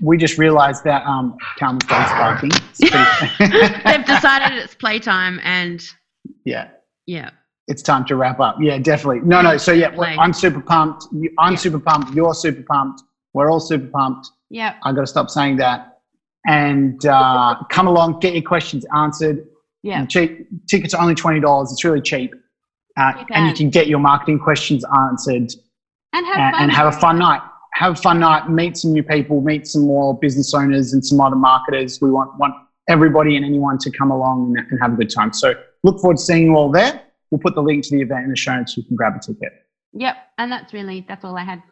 we 0.00 0.16
just 0.16 0.38
realised 0.38 0.84
that 0.84 1.04
um, 1.06 1.36
Calvin's 1.58 1.84
dog's 1.84 2.10
barking. 2.12 2.50
It's 2.52 2.78
They've 3.84 4.04
decided 4.04 4.58
it's 4.58 4.74
playtime, 4.74 5.40
and 5.42 5.82
yeah, 6.44 6.68
yeah, 7.06 7.30
it's 7.72 7.82
time 7.82 8.04
to 8.06 8.14
wrap 8.16 8.38
up. 8.38 8.56
Yeah, 8.60 8.78
definitely. 8.78 9.20
No, 9.32 9.40
no. 9.42 9.56
So 9.56 9.72
yeah, 9.72 9.88
I'm 10.24 10.32
super 10.32 10.60
pumped. 10.60 11.06
I'm 11.38 11.52
Yeah. 11.52 11.56
super 11.64 11.80
pumped. 11.80 12.12
You're 12.14 12.34
super 12.34 12.62
pumped. 12.72 13.02
We're 13.34 13.50
all 13.50 13.60
super 13.60 13.86
pumped. 13.86 14.28
yeah, 14.50 14.74
I 14.84 14.92
got 14.92 15.00
to 15.00 15.06
stop 15.06 15.28
saying 15.30 15.56
that. 15.56 15.78
And 16.46 17.04
uh, 17.06 17.54
come 17.70 17.86
along, 17.86 18.20
get 18.20 18.34
your 18.34 18.42
questions 18.42 18.84
answered. 18.94 19.46
yeah. 19.82 20.04
Cheap 20.06 20.48
tickets 20.68 20.92
are 20.94 21.00
only 21.02 21.14
twenty 21.14 21.40
dollars. 21.40 21.72
It's 21.72 21.82
really 21.84 22.00
cheap, 22.02 22.34
uh, 22.96 23.12
Cheap 23.14 23.26
and 23.30 23.48
you 23.48 23.54
can 23.54 23.70
get 23.70 23.86
your 23.86 24.00
marketing 24.00 24.38
questions 24.38 24.84
answered 25.08 25.48
And 26.12 26.26
have 26.26 26.36
and, 26.38 26.54
fun. 26.54 26.62
and 26.62 26.72
have 26.72 26.88
a 26.94 26.98
fun 27.04 27.18
night. 27.18 27.40
Have 27.74 27.92
a 27.92 28.00
fun 28.06 28.18
night. 28.20 28.50
Meet 28.50 28.76
some 28.76 28.92
new 28.92 29.02
people. 29.02 29.40
Meet 29.40 29.66
some 29.66 29.86
more 29.86 30.18
business 30.18 30.52
owners 30.52 30.92
and 30.92 31.02
some 31.04 31.20
other 31.20 31.36
marketers. 31.36 32.00
We 32.02 32.10
want 32.10 32.36
want 32.38 32.54
everybody 32.88 33.36
and 33.36 33.44
anyone 33.46 33.78
to 33.78 33.90
come 33.90 34.10
along 34.10 34.36
and, 34.58 34.66
and 34.70 34.80
have 34.82 34.92
a 34.92 34.96
good 34.96 35.10
time. 35.10 35.32
So 35.32 35.54
look 35.84 36.00
forward 36.00 36.16
to 36.18 36.22
seeing 36.22 36.46
you 36.48 36.56
all 36.56 36.70
there. 36.70 37.00
We'll 37.32 37.40
put 37.40 37.54
the 37.54 37.62
link 37.62 37.82
to 37.84 37.96
the 37.96 38.02
event 38.02 38.24
in 38.24 38.30
the 38.30 38.36
show 38.36 38.54
notes. 38.54 38.74
So 38.74 38.82
you 38.82 38.86
can 38.86 38.94
grab 38.94 39.14
a 39.16 39.18
ticket. 39.18 39.64
Yep, 39.94 40.16
and 40.36 40.52
that's 40.52 40.74
really 40.74 41.06
that's 41.08 41.24
all 41.24 41.36
I 41.36 41.44
had. 41.44 41.62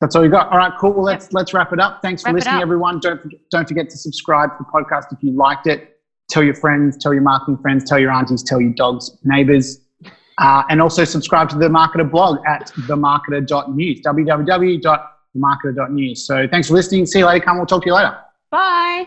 That's 0.00 0.16
all 0.16 0.24
you 0.24 0.30
got. 0.30 0.50
All 0.50 0.58
right, 0.58 0.72
cool. 0.78 0.92
Well, 0.92 1.04
let's 1.04 1.32
let's 1.32 1.54
wrap 1.54 1.72
it 1.72 1.80
up. 1.80 2.02
Thanks 2.02 2.22
for 2.22 2.28
Wrap 2.28 2.34
it 2.34 2.38
listening, 2.38 2.62
everyone. 2.62 2.98
Don't 2.98 3.22
forget, 3.22 3.38
don't 3.50 3.68
forget 3.68 3.88
to 3.90 3.96
subscribe 3.96 4.50
to 4.50 4.56
the 4.58 4.64
podcast 4.64 5.12
if 5.12 5.22
you 5.22 5.30
liked 5.30 5.68
it. 5.68 6.00
Tell 6.28 6.42
your 6.42 6.54
friends, 6.54 6.96
tell 6.96 7.14
your 7.14 7.22
marketing 7.22 7.58
friends, 7.58 7.88
tell 7.88 8.00
your 8.00 8.10
aunties, 8.10 8.42
tell 8.42 8.60
your 8.60 8.72
dogs, 8.72 9.16
neighbors, 9.22 9.82
uh, 10.38 10.64
and 10.68 10.82
also 10.82 11.04
subscribe 11.04 11.48
to 11.50 11.56
the 11.56 11.68
Marketer 11.68 12.10
blog 12.10 12.44
at 12.44 12.72
themarketer.news. 12.72 14.00
www.themarketer.news. 14.02 16.26
So 16.26 16.48
thanks 16.48 16.66
for 16.66 16.74
listening. 16.74 17.06
See 17.06 17.20
you 17.20 17.26
later. 17.26 17.44
Come. 17.44 17.58
We'll 17.58 17.66
talk 17.66 17.82
to 17.82 17.86
you 17.86 17.94
later. 17.94 18.18
Bye. 18.50 19.04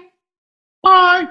Bye. 0.82 1.28